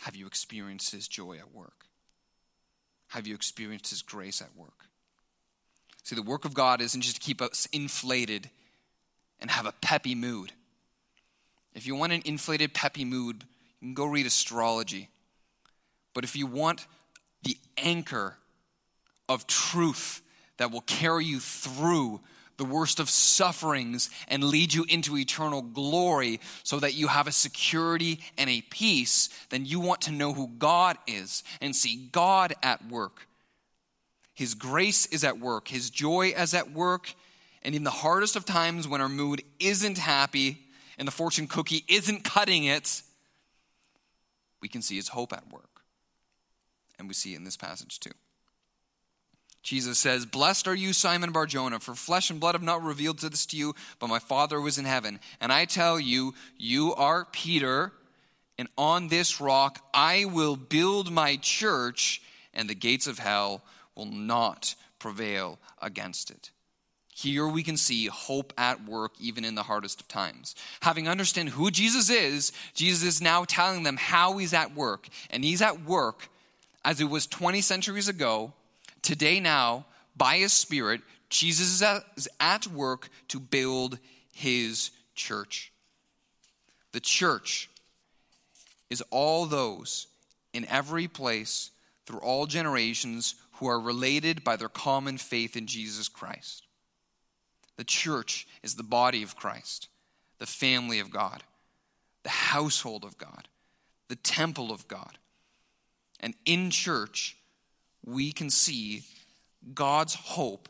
Have 0.00 0.14
you 0.14 0.26
experienced 0.26 0.92
His 0.92 1.08
joy 1.08 1.38
at 1.38 1.52
work? 1.52 1.86
Have 3.08 3.26
you 3.26 3.34
experienced 3.34 3.90
His 3.90 4.02
grace 4.02 4.40
at 4.40 4.56
work? 4.56 4.86
See, 6.04 6.14
the 6.14 6.22
work 6.22 6.44
of 6.44 6.54
God 6.54 6.80
isn't 6.80 7.00
just 7.00 7.16
to 7.16 7.20
keep 7.20 7.42
us 7.42 7.66
inflated 7.72 8.48
and 9.40 9.50
have 9.50 9.66
a 9.66 9.72
peppy 9.72 10.14
mood. 10.14 10.52
If 11.74 11.86
you 11.86 11.96
want 11.96 12.12
an 12.12 12.22
inflated, 12.24 12.72
peppy 12.72 13.04
mood, 13.04 13.44
you 13.80 13.88
can 13.88 13.94
go 13.94 14.06
read 14.06 14.24
astrology. 14.24 15.08
But 16.14 16.22
if 16.22 16.36
you 16.36 16.46
want 16.46 16.86
the 17.42 17.56
anchor 17.76 18.36
of 19.28 19.46
truth 19.46 20.22
that 20.58 20.70
will 20.70 20.82
carry 20.82 21.24
you 21.24 21.40
through 21.40 22.20
the 22.56 22.64
worst 22.64 23.00
of 23.00 23.10
sufferings 23.10 24.10
and 24.28 24.42
lead 24.42 24.72
you 24.72 24.84
into 24.88 25.16
eternal 25.16 25.62
glory 25.62 26.40
so 26.62 26.80
that 26.80 26.94
you 26.94 27.08
have 27.08 27.26
a 27.26 27.32
security 27.32 28.20
and 28.38 28.48
a 28.48 28.62
peace, 28.62 29.28
then 29.50 29.64
you 29.66 29.80
want 29.80 30.02
to 30.02 30.12
know 30.12 30.32
who 30.32 30.48
God 30.58 30.96
is 31.06 31.44
and 31.60 31.76
see 31.76 32.08
God 32.12 32.54
at 32.62 32.86
work. 32.88 33.26
His 34.34 34.54
grace 34.54 35.06
is 35.06 35.24
at 35.24 35.38
work, 35.38 35.68
His 35.68 35.90
joy 35.90 36.34
is 36.36 36.54
at 36.54 36.72
work, 36.72 37.14
and 37.62 37.74
in 37.74 37.84
the 37.84 37.90
hardest 37.90 38.36
of 38.36 38.44
times 38.44 38.86
when 38.86 39.00
our 39.00 39.08
mood 39.08 39.42
isn't 39.58 39.98
happy 39.98 40.58
and 40.98 41.06
the 41.06 41.12
fortune 41.12 41.46
cookie 41.46 41.84
isn't 41.88 42.24
cutting 42.24 42.64
it, 42.64 43.02
we 44.60 44.68
can 44.68 44.82
see 44.82 44.96
His 44.96 45.08
hope 45.08 45.32
at 45.32 45.50
work. 45.52 45.64
And 46.98 47.08
we 47.08 47.14
see 47.14 47.34
it 47.34 47.36
in 47.36 47.44
this 47.44 47.56
passage 47.56 48.00
too. 48.00 48.12
Jesus 49.66 49.98
says, 49.98 50.24
Blessed 50.24 50.68
are 50.68 50.76
you, 50.76 50.92
Simon 50.92 51.32
Barjona, 51.32 51.80
for 51.80 51.96
flesh 51.96 52.30
and 52.30 52.38
blood 52.38 52.54
have 52.54 52.62
not 52.62 52.84
revealed 52.84 53.18
this 53.18 53.46
to 53.46 53.56
you, 53.56 53.74
but 53.98 54.06
my 54.06 54.20
Father 54.20 54.60
was 54.60 54.78
in 54.78 54.84
heaven. 54.84 55.18
And 55.40 55.52
I 55.52 55.64
tell 55.64 55.98
you, 55.98 56.34
you 56.56 56.94
are 56.94 57.24
Peter, 57.32 57.90
and 58.58 58.68
on 58.78 59.08
this 59.08 59.40
rock 59.40 59.84
I 59.92 60.26
will 60.26 60.54
build 60.54 61.10
my 61.10 61.34
church, 61.34 62.22
and 62.54 62.70
the 62.70 62.76
gates 62.76 63.08
of 63.08 63.18
hell 63.18 63.60
will 63.96 64.06
not 64.06 64.76
prevail 65.00 65.58
against 65.82 66.30
it. 66.30 66.52
Here 67.12 67.48
we 67.48 67.64
can 67.64 67.76
see 67.76 68.06
hope 68.06 68.52
at 68.56 68.84
work 68.84 69.14
even 69.18 69.44
in 69.44 69.56
the 69.56 69.64
hardest 69.64 70.00
of 70.00 70.06
times. 70.06 70.54
Having 70.80 71.08
understood 71.08 71.48
who 71.48 71.72
Jesus 71.72 72.08
is, 72.08 72.52
Jesus 72.72 73.02
is 73.02 73.20
now 73.20 73.42
telling 73.42 73.82
them 73.82 73.96
how 73.96 74.38
he's 74.38 74.54
at 74.54 74.76
work. 74.76 75.08
And 75.30 75.42
he's 75.42 75.60
at 75.60 75.82
work 75.82 76.28
as 76.84 77.00
it 77.00 77.10
was 77.10 77.26
20 77.26 77.62
centuries 77.62 78.06
ago 78.06 78.52
Today, 79.06 79.38
now, 79.38 79.86
by 80.16 80.38
His 80.38 80.52
Spirit, 80.52 81.00
Jesus 81.28 81.80
is 82.16 82.28
at 82.40 82.66
work 82.66 83.08
to 83.28 83.38
build 83.38 84.00
His 84.32 84.90
church. 85.14 85.70
The 86.90 86.98
church 86.98 87.70
is 88.90 89.04
all 89.12 89.46
those 89.46 90.08
in 90.52 90.66
every 90.66 91.06
place 91.06 91.70
through 92.04 92.18
all 92.18 92.46
generations 92.46 93.36
who 93.52 93.68
are 93.68 93.78
related 93.78 94.42
by 94.42 94.56
their 94.56 94.68
common 94.68 95.18
faith 95.18 95.56
in 95.56 95.68
Jesus 95.68 96.08
Christ. 96.08 96.64
The 97.76 97.84
church 97.84 98.48
is 98.64 98.74
the 98.74 98.82
body 98.82 99.22
of 99.22 99.36
Christ, 99.36 99.86
the 100.40 100.46
family 100.46 100.98
of 100.98 101.12
God, 101.12 101.44
the 102.24 102.30
household 102.30 103.04
of 103.04 103.16
God, 103.18 103.46
the 104.08 104.16
temple 104.16 104.72
of 104.72 104.88
God. 104.88 105.16
And 106.18 106.34
in 106.44 106.70
church, 106.72 107.36
we 108.06 108.32
can 108.32 108.48
see 108.48 109.02
God's 109.74 110.14
hope 110.14 110.68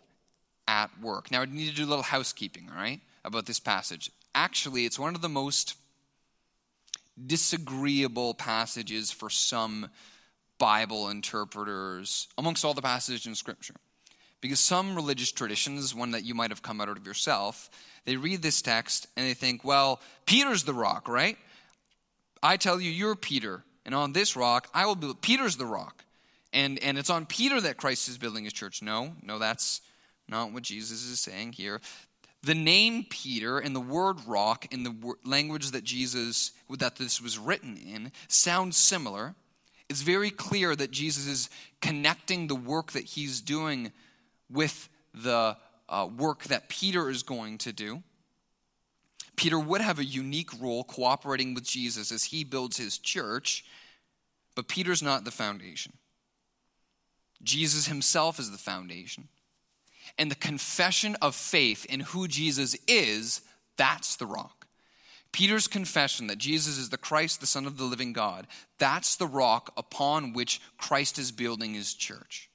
at 0.66 0.90
work. 1.00 1.30
Now, 1.30 1.42
I 1.42 1.44
need 1.44 1.68
to 1.68 1.74
do 1.74 1.84
a 1.84 1.86
little 1.86 2.02
housekeeping, 2.02 2.68
all 2.70 2.76
right, 2.76 3.00
about 3.24 3.46
this 3.46 3.60
passage. 3.60 4.10
Actually, 4.34 4.84
it's 4.84 4.98
one 4.98 5.14
of 5.14 5.20
the 5.20 5.28
most 5.28 5.76
disagreeable 7.24 8.34
passages 8.34 9.10
for 9.12 9.30
some 9.30 9.88
Bible 10.58 11.08
interpreters 11.08 12.28
amongst 12.36 12.64
all 12.64 12.74
the 12.74 12.82
passages 12.82 13.26
in 13.26 13.34
Scripture. 13.34 13.74
Because 14.40 14.60
some 14.60 14.94
religious 14.94 15.32
traditions, 15.32 15.94
one 15.94 16.10
that 16.12 16.24
you 16.24 16.34
might 16.34 16.50
have 16.50 16.62
come 16.62 16.80
out 16.80 16.88
of 16.88 17.06
yourself, 17.06 17.70
they 18.04 18.16
read 18.16 18.42
this 18.42 18.62
text 18.62 19.06
and 19.16 19.26
they 19.26 19.34
think, 19.34 19.64
well, 19.64 20.00
Peter's 20.26 20.64
the 20.64 20.74
rock, 20.74 21.08
right? 21.08 21.38
I 22.42 22.56
tell 22.56 22.80
you, 22.80 22.90
you're 22.90 23.16
Peter, 23.16 23.64
and 23.84 23.94
on 23.94 24.12
this 24.12 24.36
rock, 24.36 24.68
I 24.74 24.86
will 24.86 24.94
build. 24.94 25.22
Peter's 25.22 25.56
the 25.56 25.66
rock 25.66 26.04
and, 26.56 26.82
and 26.82 26.96
it's 26.96 27.10
on 27.10 27.26
Peter 27.26 27.60
that 27.60 27.76
Christ 27.76 28.08
is 28.08 28.16
building 28.16 28.44
his 28.44 28.52
church. 28.54 28.80
No, 28.80 29.12
no, 29.22 29.38
that's 29.38 29.82
not 30.26 30.52
what 30.52 30.62
Jesus 30.62 31.04
is 31.04 31.20
saying 31.20 31.52
here. 31.52 31.82
The 32.42 32.54
name 32.54 33.04
Peter 33.10 33.58
and 33.58 33.76
the 33.76 33.80
word 33.80 34.16
rock 34.26 34.72
in 34.72 34.82
the 34.82 35.14
language 35.24 35.72
that 35.72 35.84
Jesus, 35.84 36.52
that 36.70 36.96
this 36.96 37.20
was 37.20 37.38
written 37.38 37.76
in, 37.76 38.10
sounds 38.28 38.78
similar. 38.78 39.34
It's 39.90 40.00
very 40.00 40.30
clear 40.30 40.74
that 40.74 40.90
Jesus 40.90 41.26
is 41.26 41.50
connecting 41.82 42.46
the 42.46 42.54
work 42.54 42.92
that 42.92 43.04
he's 43.04 43.42
doing 43.42 43.92
with 44.50 44.88
the 45.12 45.58
uh, 45.90 46.08
work 46.16 46.44
that 46.44 46.70
Peter 46.70 47.10
is 47.10 47.22
going 47.22 47.58
to 47.58 47.72
do. 47.72 48.02
Peter 49.36 49.58
would 49.58 49.82
have 49.82 49.98
a 49.98 50.04
unique 50.04 50.50
role 50.58 50.84
cooperating 50.84 51.52
with 51.52 51.64
Jesus 51.64 52.10
as 52.10 52.24
he 52.24 52.44
builds 52.44 52.78
his 52.78 52.96
church, 52.96 53.66
but 54.54 54.68
Peter's 54.68 55.02
not 55.02 55.24
the 55.24 55.30
foundation. 55.30 55.92
Jesus 57.42 57.86
himself 57.86 58.38
is 58.38 58.50
the 58.50 58.58
foundation. 58.58 59.28
And 60.18 60.30
the 60.30 60.36
confession 60.36 61.16
of 61.20 61.34
faith 61.34 61.84
in 61.86 62.00
who 62.00 62.28
Jesus 62.28 62.76
is, 62.86 63.42
that's 63.76 64.16
the 64.16 64.26
rock. 64.26 64.66
Peter's 65.32 65.68
confession 65.68 66.28
that 66.28 66.38
Jesus 66.38 66.78
is 66.78 66.88
the 66.88 66.96
Christ, 66.96 67.40
the 67.40 67.46
Son 67.46 67.66
of 67.66 67.76
the 67.76 67.84
living 67.84 68.12
God, 68.12 68.46
that's 68.78 69.16
the 69.16 69.26
rock 69.26 69.72
upon 69.76 70.32
which 70.32 70.60
Christ 70.78 71.18
is 71.18 71.30
building 71.30 71.74
his 71.74 71.92
church. 71.92 72.48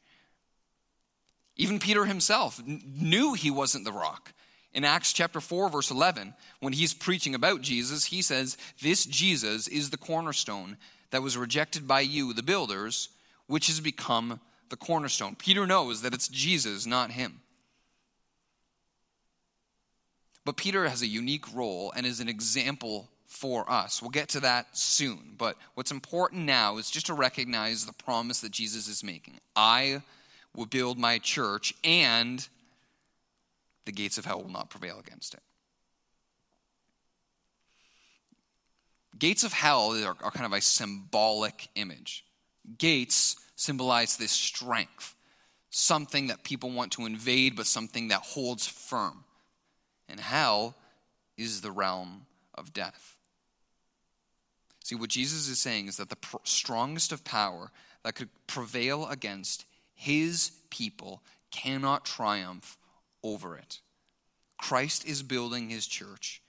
Even 1.57 1.77
Peter 1.77 2.05
himself 2.05 2.59
knew 2.65 3.33
he 3.33 3.51
wasn't 3.51 3.85
the 3.85 3.91
rock. 3.91 4.33
In 4.73 4.85
Acts 4.85 5.13
chapter 5.13 5.41
4, 5.41 5.69
verse 5.69 5.91
11, 5.91 6.33
when 6.59 6.73
he's 6.73 6.93
preaching 6.93 7.35
about 7.35 7.61
Jesus, 7.61 8.05
he 8.05 8.21
says, 8.21 8.57
This 8.81 9.05
Jesus 9.05 9.67
is 9.67 9.89
the 9.89 9.97
cornerstone 9.97 10.77
that 11.11 11.21
was 11.21 11.37
rejected 11.37 11.87
by 11.87 12.01
you, 12.01 12.33
the 12.33 12.41
builders, 12.41 13.09
which 13.47 13.67
has 13.67 13.81
become 13.81 14.39
the 14.71 14.77
cornerstone. 14.77 15.35
Peter 15.35 15.67
knows 15.67 16.01
that 16.01 16.13
it's 16.15 16.27
Jesus, 16.27 16.87
not 16.87 17.11
him. 17.11 17.41
But 20.43 20.57
Peter 20.57 20.87
has 20.87 21.03
a 21.03 21.07
unique 21.07 21.53
role 21.53 21.93
and 21.95 22.05
is 22.05 22.19
an 22.19 22.27
example 22.27 23.09
for 23.27 23.69
us. 23.71 24.01
We'll 24.01 24.09
get 24.09 24.29
to 24.29 24.39
that 24.39 24.75
soon. 24.75 25.35
But 25.37 25.55
what's 25.75 25.91
important 25.91 26.45
now 26.45 26.77
is 26.77 26.89
just 26.89 27.05
to 27.05 27.13
recognize 27.13 27.85
the 27.85 27.93
promise 27.93 28.41
that 28.41 28.51
Jesus 28.51 28.87
is 28.87 29.03
making 29.03 29.39
I 29.55 30.01
will 30.55 30.65
build 30.65 30.97
my 30.97 31.17
church, 31.17 31.73
and 31.83 32.45
the 33.85 33.91
gates 33.93 34.17
of 34.17 34.25
hell 34.25 34.41
will 34.41 34.51
not 34.51 34.69
prevail 34.69 34.99
against 34.99 35.33
it. 35.33 35.39
Gates 39.17 39.43
of 39.43 39.53
hell 39.53 39.95
are, 40.03 40.31
kind 40.31 40.45
of 40.45 40.51
a 40.51 40.59
symbolic 40.59 41.69
image. 41.75 42.25
Gates 42.77 43.37
symbolize 43.61 44.17
this 44.17 44.31
strength, 44.31 45.15
something 45.69 46.27
that 46.27 46.43
people 46.43 46.71
want 46.71 46.91
to 46.93 47.05
invade, 47.05 47.55
but 47.55 47.67
something 47.67 48.07
that 48.07 48.21
holds 48.21 48.65
firm. 48.65 49.23
And 50.09 50.19
hell 50.19 50.75
is 51.37 51.61
the 51.61 51.71
realm 51.71 52.25
of 52.55 52.73
death. 52.73 53.15
See, 54.83 54.95
what 54.95 55.11
Jesus 55.11 55.47
is 55.47 55.59
saying 55.59 55.87
is 55.87 55.97
that 55.97 56.09
the 56.09 56.15
pr- 56.15 56.37
strongest 56.43 57.11
of 57.11 57.23
power 57.23 57.69
that 58.03 58.15
could 58.15 58.29
prevail 58.47 59.07
against 59.07 59.65
his 59.93 60.53
people 60.71 61.21
cannot 61.51 62.03
triumph 62.03 62.79
over 63.21 63.55
it. 63.55 63.79
Christ 64.57 65.05
is 65.05 65.21
building 65.21 65.69
his 65.69 65.85
church. 65.85 66.41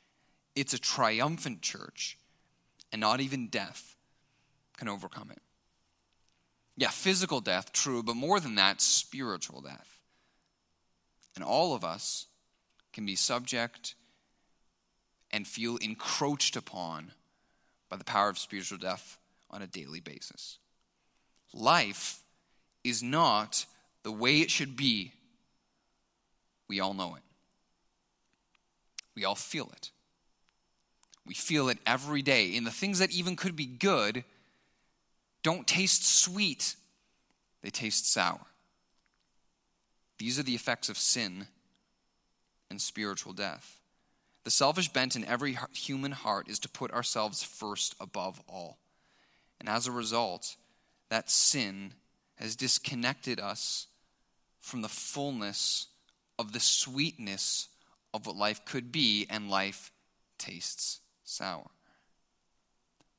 It's 0.56 0.72
a 0.72 0.78
triumphant 0.78 1.60
church, 1.60 2.16
and 2.90 3.02
not 3.02 3.20
even 3.20 3.48
death 3.48 3.96
can 4.78 4.88
overcome 4.88 5.30
it. 5.30 5.42
Yeah, 6.76 6.88
physical 6.88 7.40
death, 7.40 7.72
true, 7.72 8.02
but 8.02 8.16
more 8.16 8.40
than 8.40 8.54
that, 8.54 8.80
spiritual 8.80 9.60
death. 9.60 10.00
And 11.34 11.44
all 11.44 11.74
of 11.74 11.84
us 11.84 12.26
can 12.92 13.06
be 13.06 13.16
subject 13.16 13.94
and 15.30 15.46
feel 15.46 15.76
encroached 15.76 16.56
upon 16.56 17.12
by 17.88 17.96
the 17.96 18.04
power 18.04 18.28
of 18.28 18.38
spiritual 18.38 18.78
death 18.78 19.18
on 19.50 19.62
a 19.62 19.66
daily 19.66 20.00
basis. 20.00 20.58
Life 21.54 22.22
is 22.84 23.02
not 23.02 23.66
the 24.02 24.12
way 24.12 24.38
it 24.40 24.50
should 24.50 24.76
be. 24.76 25.12
We 26.68 26.80
all 26.80 26.94
know 26.94 27.14
it. 27.14 27.22
We 29.14 29.24
all 29.24 29.34
feel 29.34 29.70
it. 29.76 29.90
We 31.26 31.34
feel 31.34 31.68
it 31.68 31.78
every 31.86 32.22
day. 32.22 32.54
in 32.54 32.64
the 32.64 32.70
things 32.70 32.98
that 32.98 33.10
even 33.10 33.36
could 33.36 33.56
be 33.56 33.66
good 33.66 34.24
don't 35.42 35.66
taste 35.66 36.06
sweet, 36.06 36.76
they 37.62 37.70
taste 37.70 38.10
sour. 38.10 38.40
These 40.18 40.38
are 40.38 40.44
the 40.44 40.54
effects 40.54 40.88
of 40.88 40.98
sin 40.98 41.46
and 42.70 42.80
spiritual 42.80 43.32
death. 43.32 43.80
The 44.44 44.50
selfish 44.50 44.88
bent 44.88 45.16
in 45.16 45.24
every 45.24 45.56
human 45.72 46.12
heart 46.12 46.48
is 46.48 46.58
to 46.60 46.68
put 46.68 46.92
ourselves 46.92 47.42
first 47.42 47.94
above 48.00 48.40
all. 48.48 48.78
And 49.60 49.68
as 49.68 49.86
a 49.86 49.92
result, 49.92 50.56
that 51.10 51.30
sin 51.30 51.94
has 52.36 52.56
disconnected 52.56 53.38
us 53.38 53.86
from 54.60 54.82
the 54.82 54.88
fullness 54.88 55.88
of 56.38 56.52
the 56.52 56.60
sweetness 56.60 57.68
of 58.14 58.26
what 58.26 58.36
life 58.36 58.64
could 58.64 58.92
be, 58.92 59.26
and 59.30 59.50
life 59.50 59.92
tastes 60.38 61.00
sour. 61.24 61.70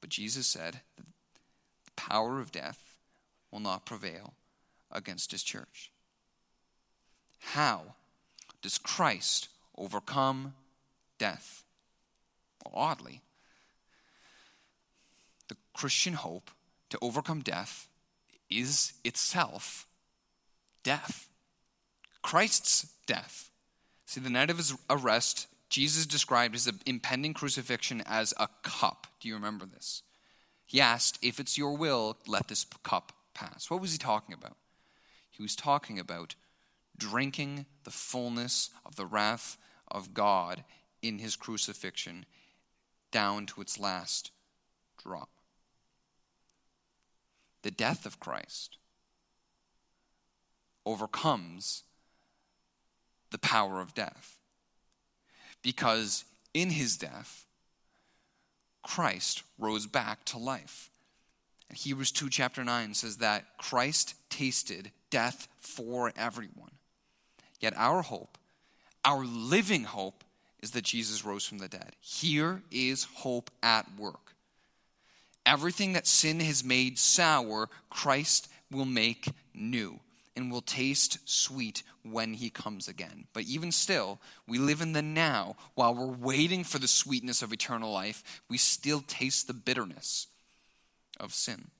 But 0.02 0.10
Jesus 0.10 0.46
said 0.48 0.82
power 2.10 2.40
of 2.40 2.52
death 2.52 2.96
will 3.52 3.60
not 3.60 3.86
prevail 3.86 4.34
against 4.92 5.32
his 5.32 5.44
church. 5.44 5.92
How 7.40 7.96
does 8.62 8.78
Christ 8.78 9.50
overcome 9.78 10.54
death? 11.18 11.64
Well, 12.64 12.74
oddly, 12.76 13.22
the 15.48 15.58
Christian 15.74 16.14
hope 16.14 16.52
to 16.90 16.98
overcome 17.02 17.42
death 17.42 17.88
is 18.50 18.94
itself 19.04 19.88
death. 20.84 21.28
Christ's 22.22 22.94
death. 23.06 23.50
See, 24.06 24.22
the 24.22 24.30
night 24.30 24.50
of 24.50 24.58
his 24.58 24.76
arrest, 24.90 25.48
Jesus 25.70 26.06
described 26.06 26.54
his 26.54 26.70
impending 26.86 27.34
crucifixion 27.34 28.04
as 28.06 28.34
a 28.38 28.48
cup. 28.62 29.08
Do 29.20 29.28
you 29.28 29.34
remember 29.36 29.66
this? 29.66 30.04
He 30.74 30.82
asked, 30.82 31.20
If 31.22 31.40
it's 31.40 31.56
your 31.56 31.78
will, 31.78 32.18
let 32.26 32.48
this 32.48 32.66
cup 32.82 33.12
pass. 33.36 33.70
What 33.70 33.80
was 33.80 33.92
he 33.92 34.00
talking 34.00 34.34
about? 34.34 34.58
He 35.30 35.44
was 35.44 35.56
talking 35.56 36.00
about 36.00 36.34
drinking 36.98 37.68
the 37.84 37.92
fullness 37.92 38.72
of 38.84 38.96
the 38.96 39.06
wrath 39.06 39.60
of 39.88 40.16
God 40.16 40.64
in 41.04 41.20
his 41.20 41.36
crucifixion 41.36 42.26
down 43.12 43.46
to 43.46 43.62
its 43.62 43.80
last 43.80 44.32
drop. 44.98 45.30
The 47.62 47.70
death 47.70 48.08
of 48.08 48.20
Christ 48.20 48.78
overcomes 50.88 51.84
the 53.30 53.38
power 53.38 53.80
of 53.80 53.94
death. 53.94 54.40
Because 55.62 56.26
in 56.52 56.72
his 56.72 56.98
death, 56.98 57.46
Christ 58.84 59.44
rose 59.58 59.88
back 59.88 60.24
to 60.26 60.38
life. 60.38 60.90
And 61.70 61.78
Hebrews 61.78 62.12
2, 62.12 62.30
chapter 62.30 62.64
9 62.64 62.94
says 62.94 63.18
that 63.18 63.58
Christ 63.58 64.16
tasted 64.30 64.92
death 65.10 65.48
for 65.60 66.12
everyone. 66.16 66.72
Yet 67.60 67.74
our 67.78 68.02
hope, 68.02 68.38
our 69.06 69.26
living 69.26 69.86
hope, 69.86 70.24
is 70.62 70.72
that 70.72 70.84
Jesus 70.84 71.26
rose 71.26 71.46
from 71.46 71.58
the 71.58 71.68
dead. 71.68 71.94
Here 72.00 72.62
is 72.72 73.06
hope 73.16 73.50
at 73.62 73.86
work. 73.98 74.34
Everything 75.46 75.94
that 75.94 76.08
sin 76.08 76.40
has 76.40 76.64
made 76.64 76.98
sour, 76.98 77.70
Christ 77.90 78.50
will 78.72 78.86
make 78.86 79.28
new 79.54 80.00
and 80.36 80.52
will 80.52 80.62
taste 80.62 81.18
sweet 81.26 81.84
when 82.04 82.34
he 82.34 82.50
comes 82.50 82.88
again. 82.88 83.26
But 83.34 83.44
even 83.44 83.72
still, 83.72 84.20
we 84.48 84.58
live 84.58 84.82
in 84.82 84.94
the 84.94 85.02
now. 85.02 85.56
While 85.76 85.96
we're 85.96 86.06
waiting 86.08 86.64
for 86.64 86.80
the 86.80 86.88
sweetness 86.88 87.42
of 87.42 87.54
eternal 87.54 87.92
life, 87.92 88.42
we 88.50 88.58
still 88.58 89.02
taste 89.08 89.48
the 89.48 89.54
bitterness 89.54 90.28
of 91.20 91.34
sin. 91.34 91.72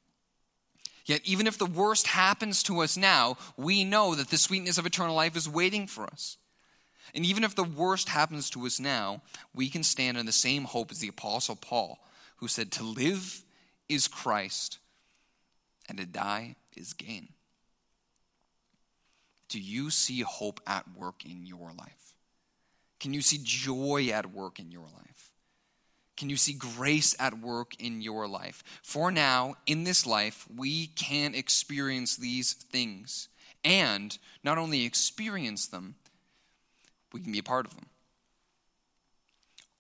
Yet, 1.06 1.22
even 1.26 1.48
if 1.48 1.58
the 1.58 1.66
worst 1.66 2.08
happens 2.08 2.64
to 2.64 2.80
us 2.80 2.96
now, 2.96 3.38
we 3.58 3.84
know 3.84 4.16
that 4.16 4.30
the 4.30 4.38
sweetness 4.38 4.78
of 4.78 4.86
eternal 4.86 5.16
life 5.16 5.36
is 5.36 5.50
waiting 5.50 5.86
for 5.86 6.06
us. 6.06 6.38
And 7.14 7.26
even 7.26 7.44
if 7.44 7.56
the 7.56 7.64
worst 7.64 8.10
happens 8.10 8.50
to 8.52 8.66
us 8.66 8.80
now, 8.80 9.22
we 9.54 9.70
can 9.70 9.84
stand 9.84 10.18
in 10.18 10.26
the 10.26 10.32
same 10.32 10.64
hope 10.64 10.92
as 10.92 11.00
the 11.00 11.10
Apostle 11.10 11.58
Paul, 11.58 12.00
who 12.38 12.48
said, 12.48 12.72
To 12.72 12.84
live 12.84 13.44
is 13.90 14.08
Christ, 14.08 14.80
and 15.90 15.98
to 15.98 16.06
die 16.06 16.56
is 16.76 16.94
gain. 16.94 17.30
Do 19.54 19.60
you 19.60 19.92
see 19.92 20.22
hope 20.22 20.62
at 20.66 20.84
work 20.98 21.26
in 21.26 21.46
your 21.46 21.72
life? 21.78 22.16
Can 23.00 23.14
you 23.14 23.22
see 23.22 23.40
joy 23.44 24.10
at 24.12 24.34
work 24.34 24.58
in 24.58 24.72
your 24.72 24.88
life? 24.88 25.32
Can 26.18 26.32
you 26.32 26.38
see 26.38 26.54
grace 26.54 27.16
at 27.20 27.38
work 27.38 27.74
in 27.78 28.02
your 28.02 28.28
life? 28.28 28.64
For 28.82 29.12
now, 29.12 29.54
in 29.68 29.84
this 29.84 30.08
life, 30.08 30.48
we 30.58 30.88
can 30.88 31.36
experience 31.36 32.18
these 32.18 32.54
things. 32.54 33.30
And 33.64 34.18
not 34.44 34.58
only 34.58 34.86
experience 34.86 35.68
them, 35.68 35.94
we 37.14 37.20
can 37.20 37.32
be 37.32 37.38
a 37.38 37.44
part 37.44 37.68
of 37.68 37.76
them. 37.76 37.86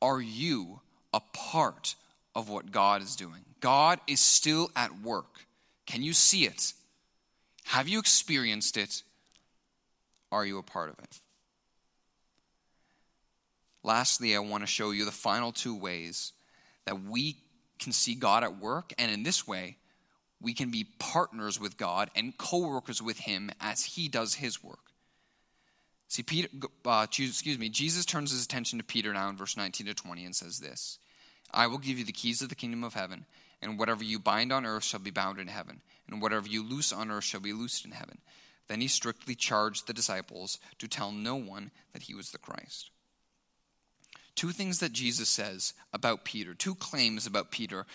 Are 0.04 0.22
you 0.22 0.82
a 1.16 1.22
part 1.34 1.96
of 2.36 2.48
what 2.48 2.70
God 2.70 3.02
is 3.02 3.16
doing? 3.16 3.44
God 3.60 4.00
is 4.06 4.22
still 4.22 4.70
at 4.76 5.02
work. 5.02 5.48
Can 5.88 6.04
you 6.04 6.14
see 6.14 6.46
it? 6.46 6.74
Have 7.64 7.88
you 7.88 7.98
experienced 7.98 8.78
it? 8.78 9.02
Are 10.34 10.46
you 10.46 10.58
a 10.58 10.64
part 10.64 10.90
of 10.90 10.98
it? 10.98 11.22
Lastly, 13.84 14.36
I 14.36 14.40
want 14.40 14.64
to 14.64 14.68
show 14.68 14.90
you 14.90 15.06
the 15.06 15.12
final 15.12 15.52
two 15.52 15.76
ways 15.76 16.34
that 16.86 17.04
we 17.04 17.38
can 17.80 17.92
see 17.92 18.16
God 18.16 18.44
at 18.44 18.60
work, 18.60 18.94
and 18.98 19.12
in 19.12 19.22
this 19.22 19.48
way, 19.48 19.78
we 20.42 20.54
can 20.54 20.72
be 20.72 20.88
partners 21.00 21.60
with 21.60 21.78
God 21.78 22.10
and 22.16 22.36
co 22.38 22.68
workers 22.68 23.02
with 23.02 23.20
Him 23.20 23.52
as 23.62 23.84
He 23.84 24.08
does 24.08 24.34
His 24.34 24.64
work. 24.64 24.80
See, 26.08 26.24
Peter, 26.24 26.48
uh, 26.86 27.06
excuse 27.10 27.60
me, 27.60 27.70
Jesus 27.70 28.06
turns 28.06 28.32
his 28.32 28.46
attention 28.46 28.78
to 28.78 28.86
Peter 28.86 29.14
now 29.14 29.30
in 29.30 29.38
verse 29.38 29.58
19 29.58 29.88
to 29.88 29.94
20 29.94 30.26
and 30.26 30.36
says 30.36 30.60
this 30.60 31.00
I 31.52 31.68
will 31.68 31.78
give 31.78 32.00
you 32.00 32.06
the 32.06 32.12
keys 32.12 32.42
of 32.42 32.50
the 32.50 32.56
kingdom 32.56 32.84
of 32.84 32.94
heaven, 32.94 33.26
and 33.62 33.78
whatever 33.78 34.04
you 34.04 34.20
bind 34.20 34.52
on 34.52 34.66
earth 34.66 34.84
shall 34.84 35.00
be 35.00 35.12
bound 35.12 35.40
in 35.40 35.48
heaven, 35.48 35.82
and 36.10 36.22
whatever 36.22 36.48
you 36.48 36.64
loose 36.68 36.92
on 36.92 37.12
earth 37.12 37.24
shall 37.24 37.40
be 37.40 37.54
loosed 37.54 37.86
in 37.86 37.92
heaven. 37.92 38.18
Then 38.68 38.82
he 38.82 38.88
strictly 38.88 39.36
charged 39.36 39.88
the 39.88 39.94
disciples 39.94 40.60
to 40.80 40.88
tell 40.88 41.12
no 41.12 41.36
one 41.36 41.72
that 41.92 42.04
he 42.04 42.14
was 42.14 42.32
the 42.32 42.38
Christ. 42.38 42.92
Two 44.36 44.52
things 44.52 44.80
that 44.80 44.94
Jesus 44.94 45.30
says 45.30 45.74
about 45.92 46.26
Peter, 46.26 46.54
two 46.54 46.76
claims 46.76 47.28
about 47.28 47.52
Peter 47.52 47.86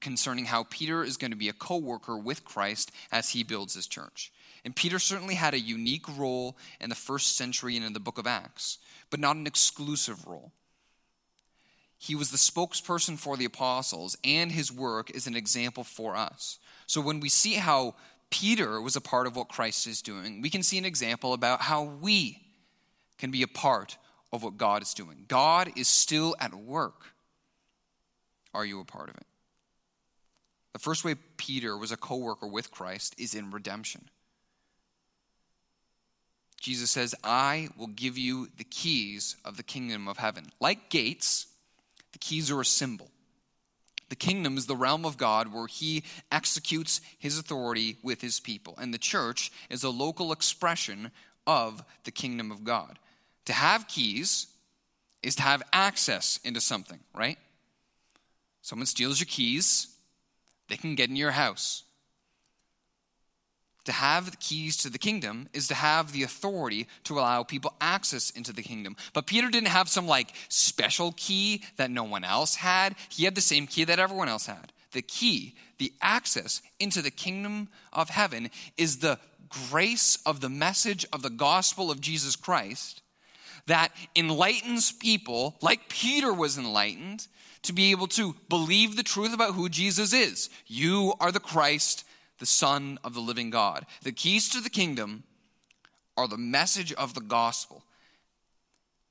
concerning 0.00 0.46
how 0.46 0.64
Peter 0.64 1.04
is 1.04 1.16
going 1.16 1.30
to 1.30 1.36
be 1.36 1.48
a 1.48 1.54
co 1.54 1.76
worker 1.76 2.16
with 2.16 2.44
Christ 2.44 2.90
as 3.12 3.30
he 3.30 3.42
builds 3.42 3.74
his 3.74 3.86
church. 3.86 4.32
And 4.64 4.74
Peter 4.74 4.98
certainly 4.98 5.34
had 5.34 5.54
a 5.54 5.60
unique 5.60 6.06
role 6.18 6.56
in 6.80 6.88
the 6.88 6.96
first 6.96 7.36
century 7.36 7.76
and 7.76 7.84
in 7.84 7.92
the 7.92 8.00
book 8.00 8.18
of 8.18 8.26
Acts, 8.26 8.78
but 9.10 9.20
not 9.20 9.36
an 9.36 9.46
exclusive 9.46 10.26
role. 10.26 10.52
He 11.98 12.14
was 12.14 12.30
the 12.30 12.36
spokesperson 12.36 13.18
for 13.18 13.36
the 13.36 13.46
apostles, 13.46 14.18
and 14.22 14.52
his 14.52 14.70
work 14.70 15.10
is 15.10 15.26
an 15.26 15.36
example 15.36 15.84
for 15.84 16.14
us. 16.14 16.58
So 16.86 17.00
when 17.00 17.20
we 17.20 17.28
see 17.28 17.54
how 17.54 17.94
Peter 18.30 18.80
was 18.80 18.96
a 18.96 19.00
part 19.00 19.26
of 19.26 19.36
what 19.36 19.48
Christ 19.48 19.86
is 19.86 20.02
doing, 20.02 20.42
we 20.42 20.50
can 20.50 20.62
see 20.62 20.78
an 20.78 20.84
example 20.84 21.32
about 21.32 21.60
how 21.60 21.84
we 21.84 22.42
can 23.18 23.30
be 23.30 23.42
a 23.42 23.48
part 23.48 23.96
of 24.32 24.42
what 24.42 24.56
God 24.56 24.82
is 24.82 24.94
doing. 24.94 25.24
God 25.28 25.70
is 25.76 25.88
still 25.88 26.34
at 26.40 26.54
work. 26.54 27.06
Are 28.52 28.64
you 28.64 28.80
a 28.80 28.84
part 28.84 29.08
of 29.08 29.16
it? 29.16 29.26
The 30.72 30.78
first 30.78 31.04
way 31.04 31.14
Peter 31.36 31.76
was 31.76 31.92
a 31.92 31.96
co 31.96 32.16
worker 32.16 32.46
with 32.46 32.70
Christ 32.70 33.14
is 33.18 33.34
in 33.34 33.50
redemption. 33.50 34.08
Jesus 36.60 36.90
says, 36.90 37.14
I 37.22 37.68
will 37.78 37.86
give 37.86 38.18
you 38.18 38.48
the 38.56 38.64
keys 38.64 39.36
of 39.44 39.56
the 39.56 39.62
kingdom 39.62 40.08
of 40.08 40.16
heaven. 40.16 40.50
Like 40.60 40.90
gates, 40.90 41.46
the 42.12 42.18
keys 42.18 42.50
are 42.50 42.60
a 42.60 42.64
symbol. 42.64 43.10
The 44.08 44.16
kingdom 44.16 44.56
is 44.56 44.66
the 44.66 44.76
realm 44.76 45.04
of 45.04 45.16
God 45.16 45.52
where 45.52 45.66
he 45.66 46.04
executes 46.30 47.00
his 47.18 47.38
authority 47.38 47.96
with 48.02 48.20
his 48.20 48.38
people. 48.38 48.74
And 48.78 48.94
the 48.94 48.98
church 48.98 49.50
is 49.68 49.82
a 49.82 49.90
local 49.90 50.32
expression 50.32 51.10
of 51.46 51.82
the 52.04 52.12
kingdom 52.12 52.52
of 52.52 52.64
God. 52.64 52.98
To 53.46 53.52
have 53.52 53.88
keys 53.88 54.46
is 55.22 55.36
to 55.36 55.42
have 55.42 55.62
access 55.72 56.38
into 56.44 56.60
something, 56.60 57.00
right? 57.14 57.38
Someone 58.62 58.86
steals 58.86 59.20
your 59.20 59.26
keys, 59.26 59.88
they 60.68 60.76
can 60.76 60.94
get 60.94 61.10
in 61.10 61.16
your 61.16 61.30
house. 61.32 61.82
To 63.86 63.92
have 63.92 64.30
the 64.30 64.36
keys 64.36 64.76
to 64.78 64.90
the 64.90 64.98
kingdom 64.98 65.48
is 65.52 65.68
to 65.68 65.74
have 65.74 66.12
the 66.12 66.24
authority 66.24 66.86
to 67.04 67.14
allow 67.14 67.44
people 67.44 67.74
access 67.80 68.30
into 68.30 68.52
the 68.52 68.62
kingdom. 68.62 68.96
But 69.12 69.26
Peter 69.26 69.48
didn't 69.48 69.68
have 69.68 69.88
some 69.88 70.06
like 70.06 70.34
special 70.48 71.14
key 71.16 71.62
that 71.76 71.90
no 71.90 72.04
one 72.04 72.24
else 72.24 72.56
had. 72.56 72.96
He 73.08 73.24
had 73.24 73.36
the 73.36 73.40
same 73.40 73.66
key 73.66 73.84
that 73.84 74.00
everyone 74.00 74.28
else 74.28 74.46
had. 74.46 74.72
The 74.92 75.02
key, 75.02 75.54
the 75.78 75.92
access 76.02 76.62
into 76.80 77.00
the 77.00 77.10
kingdom 77.10 77.68
of 77.92 78.10
heaven 78.10 78.50
is 78.76 78.98
the 78.98 79.18
grace 79.48 80.18
of 80.26 80.40
the 80.40 80.48
message 80.48 81.06
of 81.12 81.22
the 81.22 81.30
gospel 81.30 81.90
of 81.90 82.00
Jesus 82.00 82.34
Christ 82.34 83.02
that 83.66 83.92
enlightens 84.14 84.92
people, 84.92 85.56
like 85.60 85.88
Peter 85.88 86.32
was 86.32 86.58
enlightened, 86.58 87.26
to 87.62 87.72
be 87.72 87.90
able 87.90 88.06
to 88.06 88.34
believe 88.48 88.96
the 88.96 89.02
truth 89.02 89.34
about 89.34 89.54
who 89.54 89.68
Jesus 89.68 90.12
is. 90.12 90.50
You 90.66 91.14
are 91.20 91.32
the 91.32 91.40
Christ, 91.40 92.04
the 92.38 92.46
Son 92.46 92.98
of 93.04 93.14
the 93.14 93.20
living 93.20 93.50
God. 93.50 93.86
The 94.02 94.12
keys 94.12 94.48
to 94.50 94.60
the 94.60 94.70
kingdom 94.70 95.24
are 96.16 96.28
the 96.28 96.38
message 96.38 96.92
of 96.92 97.14
the 97.14 97.20
gospel. 97.20 97.82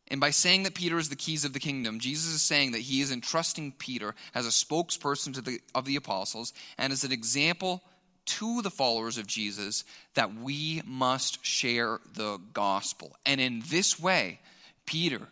And 0.07 0.21
by 0.21 0.29
saying 0.29 0.63
that 0.63 0.75
Peter 0.75 0.97
is 0.97 1.09
the 1.09 1.15
keys 1.15 1.45
of 1.45 1.53
the 1.53 1.59
kingdom, 1.59 1.99
Jesus 1.99 2.33
is 2.33 2.41
saying 2.41 2.73
that 2.73 2.81
he 2.81 3.01
is 3.01 3.11
entrusting 3.11 3.73
Peter 3.73 4.13
as 4.35 4.45
a 4.45 4.49
spokesperson 4.49 5.43
the, 5.43 5.59
of 5.73 5.85
the 5.85 5.95
apostles 5.95 6.53
and 6.77 6.93
as 6.93 7.03
an 7.03 7.11
example 7.11 7.81
to 8.25 8.61
the 8.61 8.71
followers 8.71 9.17
of 9.17 9.27
Jesus 9.27 9.83
that 10.13 10.35
we 10.35 10.81
must 10.85 11.43
share 11.45 11.99
the 12.13 12.39
gospel. 12.53 13.15
And 13.25 13.41
in 13.41 13.63
this 13.67 13.99
way, 13.99 14.39
Peter 14.85 15.27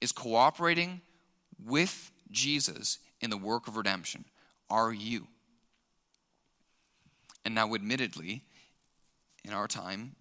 is 0.00 0.12
cooperating 0.12 1.00
with 1.64 2.10
Jesus 2.30 2.98
in 3.20 3.30
the 3.30 3.36
work 3.36 3.68
of 3.68 3.76
redemption. 3.76 4.24
Are 4.70 4.92
you? 4.92 5.26
And 7.46 7.54
now, 7.54 7.72
admittedly, 7.76 8.42
in 9.44 9.52
our 9.52 9.68
time, 9.68 10.16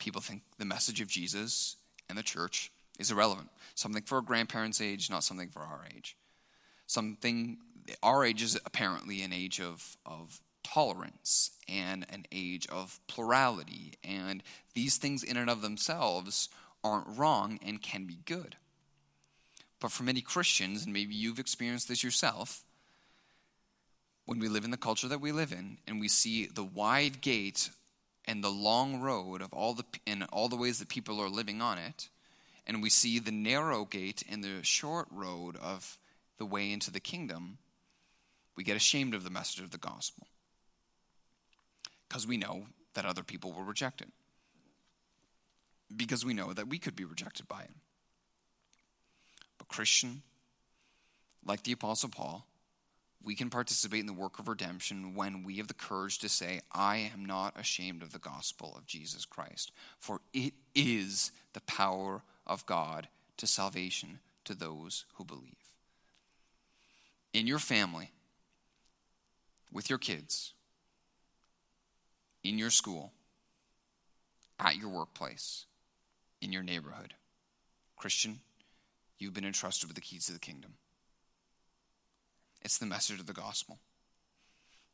people 0.00 0.20
think 0.20 0.42
the 0.58 0.64
message 0.64 1.00
of 1.00 1.06
Jesus 1.06 1.76
and 2.08 2.18
the 2.18 2.22
church 2.24 2.72
is 2.98 3.12
irrelevant. 3.12 3.48
Something 3.76 4.02
for 4.02 4.18
a 4.18 4.24
grandparents' 4.24 4.80
age, 4.80 5.08
not 5.08 5.22
something 5.22 5.50
for 5.50 5.60
our 5.60 5.86
age. 5.94 6.16
Something, 6.88 7.58
our 8.02 8.24
age 8.24 8.42
is 8.42 8.58
apparently 8.66 9.22
an 9.22 9.32
age 9.32 9.60
of, 9.60 9.96
of 10.04 10.40
tolerance 10.64 11.52
and 11.68 12.04
an 12.10 12.26
age 12.32 12.66
of 12.66 12.98
plurality. 13.06 13.92
And 14.02 14.42
these 14.74 14.96
things, 14.96 15.22
in 15.22 15.36
and 15.36 15.48
of 15.48 15.62
themselves, 15.62 16.48
aren't 16.82 17.06
wrong 17.16 17.60
and 17.64 17.80
can 17.80 18.04
be 18.04 18.18
good. 18.24 18.56
But 19.78 19.92
for 19.92 20.02
many 20.02 20.22
Christians, 20.22 20.84
and 20.84 20.92
maybe 20.92 21.14
you've 21.14 21.38
experienced 21.38 21.86
this 21.86 22.02
yourself, 22.02 22.64
when 24.28 24.38
we 24.38 24.48
live 24.50 24.66
in 24.66 24.70
the 24.70 24.76
culture 24.76 25.08
that 25.08 25.22
we 25.22 25.32
live 25.32 25.52
in 25.52 25.78
and 25.86 25.98
we 25.98 26.06
see 26.06 26.44
the 26.44 26.62
wide 26.62 27.22
gate 27.22 27.70
and 28.26 28.44
the 28.44 28.50
long 28.50 29.00
road 29.00 29.40
of 29.40 29.50
all 29.54 29.72
the 29.72 29.84
and 30.06 30.22
all 30.30 30.50
the 30.50 30.56
ways 30.56 30.78
that 30.78 30.90
people 30.90 31.18
are 31.18 31.30
living 31.30 31.62
on 31.62 31.78
it 31.78 32.10
and 32.66 32.82
we 32.82 32.90
see 32.90 33.18
the 33.18 33.32
narrow 33.32 33.86
gate 33.86 34.22
and 34.30 34.44
the 34.44 34.62
short 34.62 35.06
road 35.10 35.56
of 35.56 35.96
the 36.36 36.44
way 36.44 36.70
into 36.70 36.90
the 36.90 37.00
kingdom 37.00 37.56
we 38.54 38.62
get 38.62 38.76
ashamed 38.76 39.14
of 39.14 39.24
the 39.24 39.30
message 39.30 39.62
of 39.62 39.70
the 39.70 39.78
gospel. 39.78 40.26
Because 42.06 42.26
we 42.26 42.36
know 42.36 42.66
that 42.92 43.06
other 43.06 43.22
people 43.22 43.54
will 43.54 43.62
reject 43.62 44.02
it 44.02 44.08
because 45.96 46.22
we 46.22 46.34
know 46.34 46.52
that 46.52 46.68
we 46.68 46.78
could 46.78 46.94
be 46.94 47.04
rejected 47.06 47.48
by 47.48 47.62
it 47.62 47.70
but 49.56 49.68
christian 49.68 50.20
like 51.46 51.62
the 51.62 51.72
apostle 51.72 52.10
paul 52.10 52.46
we 53.22 53.34
can 53.34 53.50
participate 53.50 54.00
in 54.00 54.06
the 54.06 54.12
work 54.12 54.38
of 54.38 54.48
redemption 54.48 55.14
when 55.14 55.42
we 55.42 55.56
have 55.56 55.68
the 55.68 55.74
courage 55.74 56.18
to 56.20 56.28
say, 56.28 56.60
I 56.72 57.10
am 57.12 57.24
not 57.24 57.58
ashamed 57.58 58.02
of 58.02 58.12
the 58.12 58.18
gospel 58.18 58.74
of 58.76 58.86
Jesus 58.86 59.24
Christ, 59.24 59.72
for 59.98 60.20
it 60.32 60.54
is 60.74 61.32
the 61.52 61.60
power 61.62 62.22
of 62.46 62.64
God 62.66 63.08
to 63.38 63.46
salvation 63.46 64.20
to 64.44 64.54
those 64.54 65.04
who 65.14 65.24
believe. 65.24 65.52
In 67.34 67.46
your 67.46 67.58
family, 67.58 68.12
with 69.72 69.90
your 69.90 69.98
kids, 69.98 70.54
in 72.42 72.56
your 72.56 72.70
school, 72.70 73.12
at 74.58 74.76
your 74.76 74.88
workplace, 74.88 75.66
in 76.40 76.52
your 76.52 76.62
neighborhood, 76.62 77.14
Christian, 77.96 78.40
you've 79.18 79.34
been 79.34 79.44
entrusted 79.44 79.88
with 79.88 79.96
the 79.96 80.00
keys 80.00 80.26
to 80.26 80.32
the 80.32 80.38
kingdom. 80.38 80.74
It's 82.62 82.78
the 82.78 82.86
message 82.86 83.20
of 83.20 83.26
the 83.26 83.32
gospel. 83.32 83.78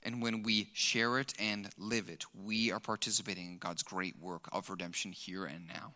And 0.03 0.21
when 0.21 0.43
we 0.43 0.71
share 0.75 1.19
it 1.19 1.33
and 1.39 1.71
live 1.79 2.09
it, 2.09 2.25
we 2.35 2.71
are 2.71 2.81
participating 2.81 3.47
in 3.47 3.59
God's 3.59 3.83
great 3.83 4.19
work 4.21 4.49
of 4.53 4.69
redemption 4.69 5.13
here 5.13 5.47
and 5.47 5.67
now. 5.67 5.95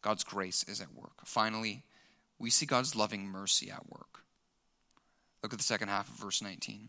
God's 0.00 0.24
grace 0.24 0.64
is 0.64 0.80
at 0.80 0.94
work. 0.94 1.26
Finally, 1.26 1.82
we 2.38 2.50
see 2.50 2.64
God's 2.64 2.96
loving 2.96 3.26
mercy 3.26 3.70
at 3.70 3.90
work. 3.90 4.24
Look 5.42 5.52
at 5.52 5.58
the 5.58 5.64
second 5.64 5.88
half 5.88 6.08
of 6.08 6.14
verse 6.14 6.40
19. 6.40 6.88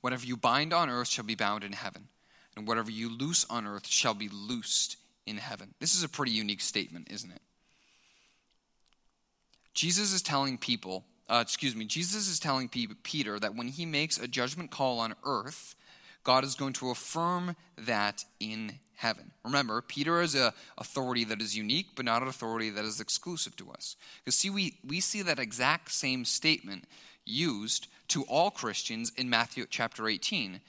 Whatever 0.00 0.26
you 0.26 0.36
bind 0.36 0.72
on 0.72 0.88
earth 0.88 1.08
shall 1.08 1.24
be 1.24 1.34
bound 1.34 1.64
in 1.64 1.72
heaven, 1.72 2.08
and 2.56 2.68
whatever 2.68 2.90
you 2.90 3.10
loose 3.10 3.44
on 3.50 3.66
earth 3.66 3.88
shall 3.88 4.14
be 4.14 4.28
loosed 4.28 4.96
in 5.26 5.38
heaven. 5.38 5.74
This 5.80 5.94
is 5.94 6.04
a 6.04 6.08
pretty 6.08 6.32
unique 6.32 6.60
statement, 6.60 7.08
isn't 7.10 7.32
it? 7.32 7.42
Jesus 9.74 10.12
is 10.12 10.22
telling 10.22 10.56
people 10.56 11.04
uh, 11.28 11.40
excuse 11.42 11.74
me, 11.74 11.84
Jesus 11.84 12.28
is 12.28 12.38
telling 12.38 12.68
Peter 12.68 13.38
that 13.38 13.54
when 13.54 13.68
he 13.68 13.84
makes 13.84 14.18
a 14.18 14.28
judgment 14.28 14.70
call 14.70 15.00
on 15.00 15.14
earth, 15.24 15.74
God 16.22 16.44
is 16.44 16.54
going 16.54 16.72
to 16.74 16.90
affirm 16.90 17.56
that 17.78 18.24
in 18.40 18.78
heaven. 18.94 19.32
Remember, 19.44 19.80
Peter 19.82 20.22
is 20.22 20.34
an 20.34 20.52
authority 20.78 21.24
that 21.24 21.40
is 21.40 21.56
unique, 21.56 21.88
but 21.94 22.04
not 22.04 22.22
an 22.22 22.28
authority 22.28 22.70
that 22.70 22.84
is 22.84 23.00
exclusive 23.00 23.54
to 23.56 23.70
us. 23.70 23.96
Because 24.24 24.36
see, 24.36 24.50
we, 24.50 24.78
we 24.86 25.00
see 25.00 25.22
that 25.22 25.38
exact 25.38 25.92
same 25.92 26.24
statement 26.24 26.84
used 27.24 27.88
to 28.08 28.22
all 28.24 28.50
Christians 28.50 29.12
in 29.16 29.28
Matthew 29.28 29.66
chapter 29.68 30.08
18 30.08 30.60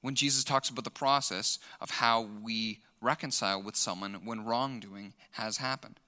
when 0.00 0.14
Jesus 0.14 0.44
talks 0.44 0.68
about 0.68 0.84
the 0.84 0.90
process 0.90 1.58
of 1.80 1.90
how 1.90 2.28
we 2.42 2.80
reconcile 3.00 3.62
with 3.62 3.76
someone 3.76 4.14
when 4.24 4.44
wrongdoing 4.44 5.12
has 5.32 5.58
happened. 5.58 5.98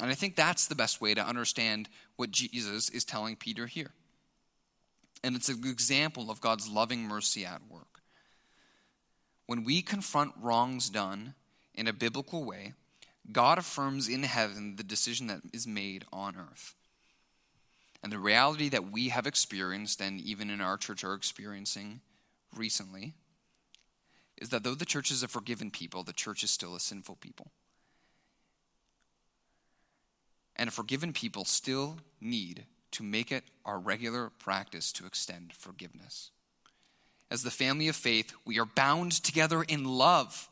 And 0.00 0.10
I 0.10 0.14
think 0.14 0.36
that's 0.36 0.66
the 0.66 0.74
best 0.74 1.00
way 1.00 1.14
to 1.14 1.26
understand 1.26 1.88
what 2.16 2.30
Jesus 2.30 2.90
is 2.90 3.04
telling 3.04 3.36
Peter 3.36 3.66
here. 3.66 3.92
And 5.24 5.34
it's 5.34 5.48
an 5.48 5.62
example 5.64 6.30
of 6.30 6.40
God's 6.40 6.68
loving 6.68 7.02
mercy 7.02 7.46
at 7.46 7.62
work. 7.70 8.02
When 9.46 9.64
we 9.64 9.80
confront 9.80 10.32
wrongs 10.40 10.90
done 10.90 11.34
in 11.74 11.88
a 11.88 11.92
biblical 11.92 12.44
way, 12.44 12.74
God 13.32 13.58
affirms 13.58 14.08
in 14.08 14.22
heaven 14.22 14.76
the 14.76 14.82
decision 14.82 15.28
that 15.28 15.40
is 15.52 15.66
made 15.66 16.04
on 16.12 16.36
earth. 16.36 16.74
And 18.02 18.12
the 18.12 18.18
reality 18.18 18.68
that 18.68 18.92
we 18.92 19.08
have 19.08 19.26
experienced, 19.26 20.00
and 20.00 20.20
even 20.20 20.50
in 20.50 20.60
our 20.60 20.76
church 20.76 21.02
are 21.02 21.14
experiencing 21.14 22.00
recently, 22.54 23.14
is 24.36 24.50
that 24.50 24.62
though 24.62 24.74
the 24.74 24.84
church 24.84 25.10
is 25.10 25.22
a 25.22 25.28
forgiven 25.28 25.70
people, 25.70 26.02
the 26.02 26.12
church 26.12 26.44
is 26.44 26.50
still 26.50 26.76
a 26.76 26.80
sinful 26.80 27.16
people. 27.16 27.50
And 30.56 30.68
a 30.68 30.72
forgiven 30.72 31.12
people 31.12 31.44
still 31.44 31.98
need 32.20 32.64
to 32.92 33.02
make 33.02 33.30
it 33.30 33.44
our 33.64 33.78
regular 33.78 34.30
practice 34.38 34.90
to 34.92 35.06
extend 35.06 35.52
forgiveness. 35.52 36.30
As 37.30 37.42
the 37.42 37.50
family 37.50 37.88
of 37.88 37.96
faith, 37.96 38.32
we 38.44 38.58
are 38.58 38.64
bound 38.64 39.12
together 39.12 39.62
in 39.62 39.84
love, 39.84 40.48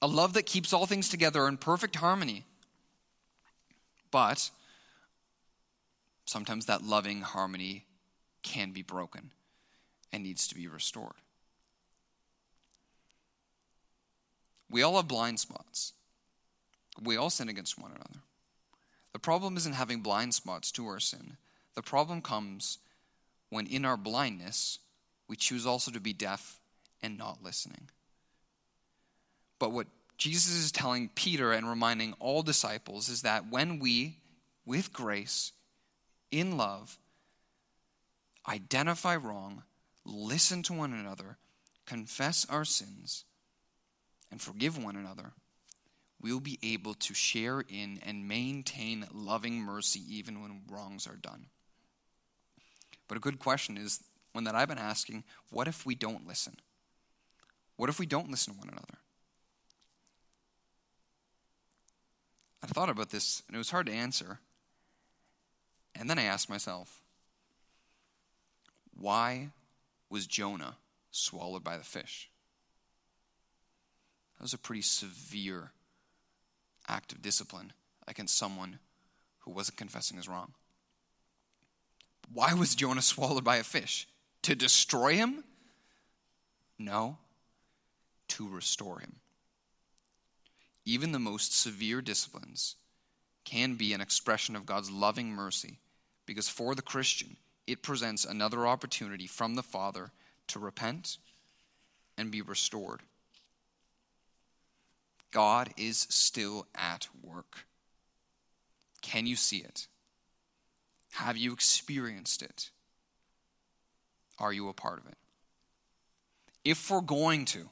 a 0.00 0.06
love 0.06 0.32
that 0.34 0.46
keeps 0.46 0.72
all 0.72 0.86
things 0.86 1.08
together 1.08 1.46
in 1.46 1.58
perfect 1.58 1.96
harmony. 1.96 2.44
But 4.10 4.50
sometimes 6.24 6.66
that 6.66 6.84
loving 6.84 7.20
harmony 7.20 7.84
can 8.42 8.70
be 8.70 8.82
broken 8.82 9.32
and 10.12 10.22
needs 10.22 10.46
to 10.48 10.54
be 10.54 10.68
restored. 10.68 11.14
We 14.70 14.82
all 14.82 14.96
have 14.96 15.08
blind 15.08 15.40
spots. 15.40 15.92
We 17.02 17.16
all 17.16 17.30
sin 17.30 17.48
against 17.48 17.78
one 17.78 17.90
another. 17.90 18.20
The 19.14 19.20
problem 19.20 19.56
isn't 19.56 19.72
having 19.72 20.00
blind 20.00 20.34
spots 20.34 20.70
to 20.72 20.86
our 20.88 21.00
sin. 21.00 21.38
The 21.74 21.82
problem 21.82 22.20
comes 22.20 22.78
when, 23.48 23.66
in 23.66 23.84
our 23.84 23.96
blindness, 23.96 24.80
we 25.28 25.36
choose 25.36 25.64
also 25.64 25.90
to 25.92 26.00
be 26.00 26.12
deaf 26.12 26.60
and 27.00 27.16
not 27.16 27.42
listening. 27.42 27.88
But 29.58 29.72
what 29.72 29.86
Jesus 30.18 30.54
is 30.56 30.72
telling 30.72 31.10
Peter 31.14 31.52
and 31.52 31.68
reminding 31.68 32.14
all 32.18 32.42
disciples 32.42 33.08
is 33.08 33.22
that 33.22 33.50
when 33.50 33.78
we, 33.78 34.18
with 34.66 34.92
grace, 34.92 35.52
in 36.32 36.56
love, 36.56 36.98
identify 38.48 39.14
wrong, 39.14 39.62
listen 40.04 40.62
to 40.64 40.72
one 40.72 40.92
another, 40.92 41.38
confess 41.86 42.46
our 42.50 42.64
sins, 42.64 43.24
and 44.30 44.40
forgive 44.40 44.82
one 44.82 44.96
another, 44.96 45.32
we'll 46.24 46.40
be 46.40 46.58
able 46.62 46.94
to 46.94 47.12
share 47.12 47.60
in 47.60 48.00
and 48.02 48.26
maintain 48.26 49.04
loving 49.12 49.60
mercy 49.60 50.00
even 50.08 50.40
when 50.40 50.62
wrongs 50.70 51.06
are 51.06 51.16
done. 51.16 51.44
But 53.06 53.18
a 53.18 53.20
good 53.20 53.38
question 53.38 53.76
is 53.76 54.02
one 54.32 54.44
that 54.44 54.54
I've 54.54 54.68
been 54.68 54.78
asking 54.78 55.24
what 55.50 55.68
if 55.68 55.84
we 55.84 55.94
don't 55.94 56.26
listen? 56.26 56.56
What 57.76 57.90
if 57.90 57.98
we 57.98 58.06
don't 58.06 58.30
listen 58.30 58.54
to 58.54 58.58
one 58.58 58.70
another? 58.70 58.98
I 62.62 62.68
thought 62.68 62.88
about 62.88 63.10
this 63.10 63.42
and 63.46 63.54
it 63.54 63.58
was 63.58 63.70
hard 63.70 63.84
to 63.86 63.92
answer. 63.92 64.38
And 65.94 66.08
then 66.08 66.18
I 66.18 66.22
asked 66.22 66.48
myself, 66.48 67.02
why 68.98 69.50
was 70.08 70.26
Jonah 70.26 70.76
swallowed 71.10 71.62
by 71.62 71.76
the 71.76 71.84
fish? 71.84 72.30
That 74.38 74.44
was 74.44 74.54
a 74.54 74.58
pretty 74.58 74.82
severe 74.82 75.72
act 76.88 77.12
of 77.12 77.22
discipline 77.22 77.72
against 78.06 78.36
someone 78.36 78.78
who 79.40 79.50
wasn't 79.50 79.78
confessing 79.78 80.16
his 80.16 80.28
wrong. 80.28 80.52
Why 82.32 82.54
was 82.54 82.74
Jonah 82.74 83.02
swallowed 83.02 83.44
by 83.44 83.56
a 83.56 83.64
fish? 83.64 84.08
To 84.42 84.54
destroy 84.54 85.14
him? 85.14 85.44
No, 86.78 87.18
to 88.28 88.48
restore 88.48 88.98
him. 88.98 89.16
Even 90.84 91.12
the 91.12 91.18
most 91.18 91.58
severe 91.58 92.02
disciplines 92.02 92.76
can 93.44 93.74
be 93.74 93.92
an 93.92 94.00
expression 94.00 94.56
of 94.56 94.66
God's 94.66 94.90
loving 94.90 95.30
mercy 95.30 95.78
because 96.26 96.48
for 96.48 96.74
the 96.74 96.82
Christian, 96.82 97.36
it 97.66 97.82
presents 97.82 98.24
another 98.24 98.66
opportunity 98.66 99.26
from 99.26 99.54
the 99.54 99.62
Father 99.62 100.10
to 100.48 100.58
repent 100.58 101.18
and 102.18 102.30
be 102.30 102.42
restored. 102.42 103.00
God 105.34 105.70
is 105.76 106.06
still 106.10 106.68
at 106.76 107.08
work. 107.20 107.66
Can 109.02 109.26
you 109.26 109.34
see 109.34 109.58
it? 109.58 109.88
Have 111.14 111.36
you 111.36 111.52
experienced 111.52 112.40
it? 112.40 112.70
Are 114.38 114.52
you 114.52 114.68
a 114.68 114.72
part 114.72 115.00
of 115.00 115.06
it? 115.08 115.16
If 116.64 116.88
we're 116.88 117.00
going 117.00 117.46
to, 117.46 117.68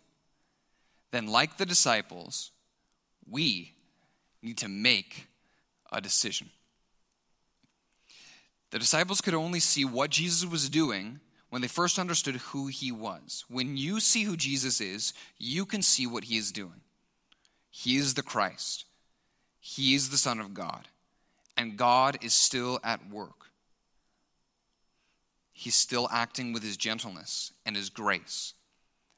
then, 1.13 1.29
like 1.29 1.57
the 1.57 1.65
disciples, 1.65 2.51
we 3.31 3.73
need 4.43 4.59
to 4.59 4.69
make 4.69 5.29
a 5.93 6.01
decision. 6.01 6.51
The 8.73 8.81
disciples 8.81 9.21
could 9.21 9.35
only 9.35 9.61
see 9.61 9.85
what 9.85 10.11
Jesus 10.11 10.51
was 10.51 10.69
doing 10.69 11.21
when 11.51 11.63
they 11.63 11.69
first 11.69 11.99
understood 11.99 12.37
who 12.37 12.67
he 12.67 12.91
was. 12.91 13.45
When 13.49 13.77
you 13.77 14.01
see 14.01 14.25
who 14.25 14.37
Jesus 14.37 14.81
is, 14.81 15.13
you 15.39 15.65
can 15.65 15.83
see 15.83 16.09
what 16.09 16.25
he 16.25 16.39
is 16.39 16.51
doing. 16.51 16.81
He 17.75 17.97
is 17.97 18.15
the 18.15 18.23
Christ, 18.23 18.85
He 19.59 19.95
is 19.95 20.11
the 20.11 20.19
Son 20.19 20.39
of 20.39 20.53
God, 20.53 20.89
and 21.57 21.79
God 21.79 22.19
is 22.23 22.35
still 22.35 22.79
at 22.85 23.11
work. 23.11 23.47
He's 25.53 25.75
still 25.75 26.07
acting 26.13 26.53
with 26.53 26.63
His 26.63 26.77
gentleness 26.77 27.53
and 27.65 27.75
His 27.75 27.89
grace. 27.89 28.53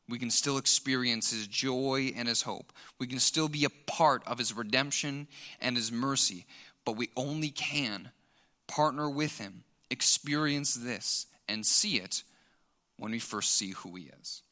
We 0.08 0.18
can 0.18 0.30
still 0.30 0.56
experience 0.56 1.32
His 1.32 1.48
joy 1.48 2.12
and 2.14 2.28
His 2.28 2.42
hope. 2.42 2.72
We 3.00 3.08
can 3.08 3.18
still 3.18 3.48
be 3.48 3.64
a 3.64 3.70
part 3.86 4.22
of 4.24 4.38
His 4.38 4.56
redemption 4.56 5.26
and 5.60 5.76
His 5.76 5.90
mercy, 5.90 6.46
but 6.84 6.96
we 6.96 7.10
only 7.16 7.50
can 7.50 8.10
partner 8.68 9.10
with 9.10 9.38
Him, 9.38 9.64
experience 9.90 10.74
this, 10.74 11.26
and 11.48 11.66
see 11.66 11.96
it 11.96 12.22
when 12.98 13.10
we 13.10 13.18
first 13.18 13.54
see 13.54 13.70
who 13.70 13.96
He 13.96 14.10
is. 14.20 14.42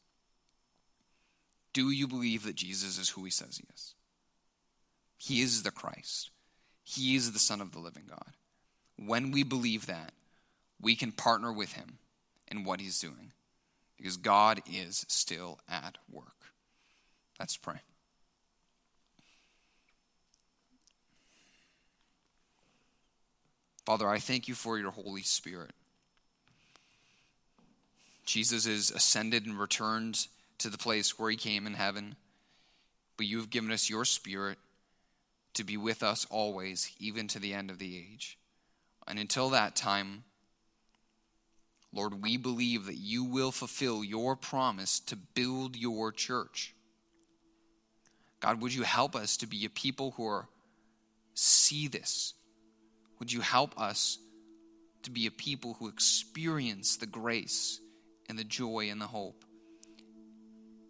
Do 1.73 1.89
you 1.89 2.07
believe 2.07 2.43
that 2.43 2.55
Jesus 2.55 2.97
is 2.99 3.09
who 3.09 3.23
he 3.23 3.31
says 3.31 3.57
he 3.57 3.65
is? 3.73 3.95
He 5.17 5.41
is 5.41 5.63
the 5.63 5.71
Christ, 5.71 6.29
he 6.83 7.15
is 7.15 7.31
the 7.31 7.39
Son 7.39 7.61
of 7.61 7.71
the 7.71 7.79
living 7.79 8.03
God. 8.07 8.33
When 8.97 9.31
we 9.31 9.43
believe 9.43 9.87
that, 9.87 10.11
we 10.79 10.95
can 10.95 11.11
partner 11.11 11.51
with 11.51 11.73
him 11.73 11.97
in 12.47 12.63
what 12.63 12.79
he's 12.79 12.99
doing 12.99 13.31
because 13.97 14.17
God 14.17 14.61
is 14.71 15.05
still 15.07 15.59
at 15.67 15.97
work. 16.11 16.35
Let's 17.39 17.57
pray. 17.57 17.79
Father, 23.85 24.07
I 24.07 24.19
thank 24.19 24.47
you 24.47 24.55
for 24.55 24.77
your 24.77 24.91
Holy 24.91 25.23
Spirit. 25.23 25.71
Jesus 28.25 28.65
is 28.65 28.91
ascended 28.91 29.45
and 29.45 29.59
returned 29.59 30.27
to 30.59 30.69
the 30.69 30.77
place 30.77 31.17
where 31.17 31.29
he 31.29 31.37
came 31.37 31.67
in 31.67 31.73
heaven. 31.73 32.15
But 33.17 33.27
you 33.27 33.37
have 33.37 33.49
given 33.49 33.71
us 33.71 33.89
your 33.89 34.05
Spirit 34.05 34.57
to 35.53 35.63
be 35.63 35.77
with 35.77 36.01
us 36.03 36.25
always, 36.29 36.91
even 36.99 37.27
to 37.29 37.39
the 37.39 37.53
end 37.53 37.69
of 37.69 37.79
the 37.79 37.97
age. 37.97 38.37
And 39.07 39.19
until 39.19 39.49
that 39.49 39.75
time, 39.75 40.23
Lord, 41.93 42.23
we 42.23 42.37
believe 42.37 42.85
that 42.85 42.97
you 42.97 43.23
will 43.23 43.51
fulfill 43.51 44.03
your 44.03 44.35
promise 44.35 44.99
to 45.01 45.15
build 45.15 45.75
your 45.75 46.11
church. 46.11 46.73
God, 48.39 48.61
would 48.61 48.73
you 48.73 48.83
help 48.83 49.15
us 49.15 49.37
to 49.37 49.47
be 49.47 49.63
a 49.65 49.69
people 49.69 50.11
who 50.11 50.25
are, 50.25 50.47
see 51.35 51.87
this? 51.87 52.33
Would 53.19 53.31
you 53.31 53.41
help 53.41 53.79
us 53.79 54.17
to 55.03 55.11
be 55.11 55.27
a 55.27 55.31
people 55.31 55.75
who 55.75 55.87
experience 55.87 56.97
the 56.97 57.05
grace 57.05 57.79
and 58.27 58.39
the 58.39 58.43
joy 58.43 58.89
and 58.89 58.99
the 58.99 59.07
hope? 59.07 59.45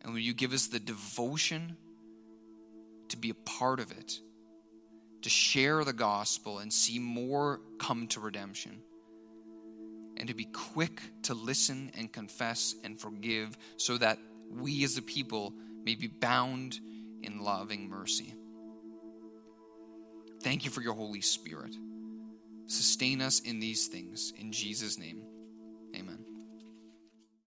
And 0.04 0.14
will 0.14 0.20
you 0.20 0.34
give 0.34 0.54
us 0.54 0.68
the 0.68 0.80
devotion 0.80 1.78
to 3.10 3.18
be 3.18 3.30
a 3.30 3.36
part 3.36 3.80
of 3.80 3.92
it, 3.92 4.20
to 5.22 5.30
share 5.30 5.84
the 5.84 5.94
gospel 5.94 6.60
and 6.60 6.72
see 6.72 7.00
more 7.00 7.62
come 7.80 8.08
to 8.08 8.20
redemption, 8.20 8.82
and 10.18 10.28
to 10.28 10.34
be 10.34 10.46
quick 10.46 11.02
to 11.24 11.34
listen 11.34 11.92
and 11.98 12.12
confess 12.12 12.76
and 12.84 13.00
forgive 13.00 13.58
so 13.78 13.98
that 13.98 14.20
we 14.50 14.84
as 14.84 14.98
a 14.98 15.02
people 15.02 15.54
may 15.84 15.96
be 15.96 16.08
bound 16.08 16.80
in 17.22 17.40
loving 17.42 17.90
mercy. 17.90 18.34
Thank 20.42 20.66
you 20.66 20.72
for 20.72 20.82
your 20.82 20.94
Holy 20.94 21.22
Spirit. 21.22 21.76
Sustain 22.68 23.22
us 23.22 23.40
in 23.40 23.60
these 23.60 23.88
things. 23.88 24.34
In 24.38 24.52
Jesus' 24.52 25.00
name. 25.00 25.24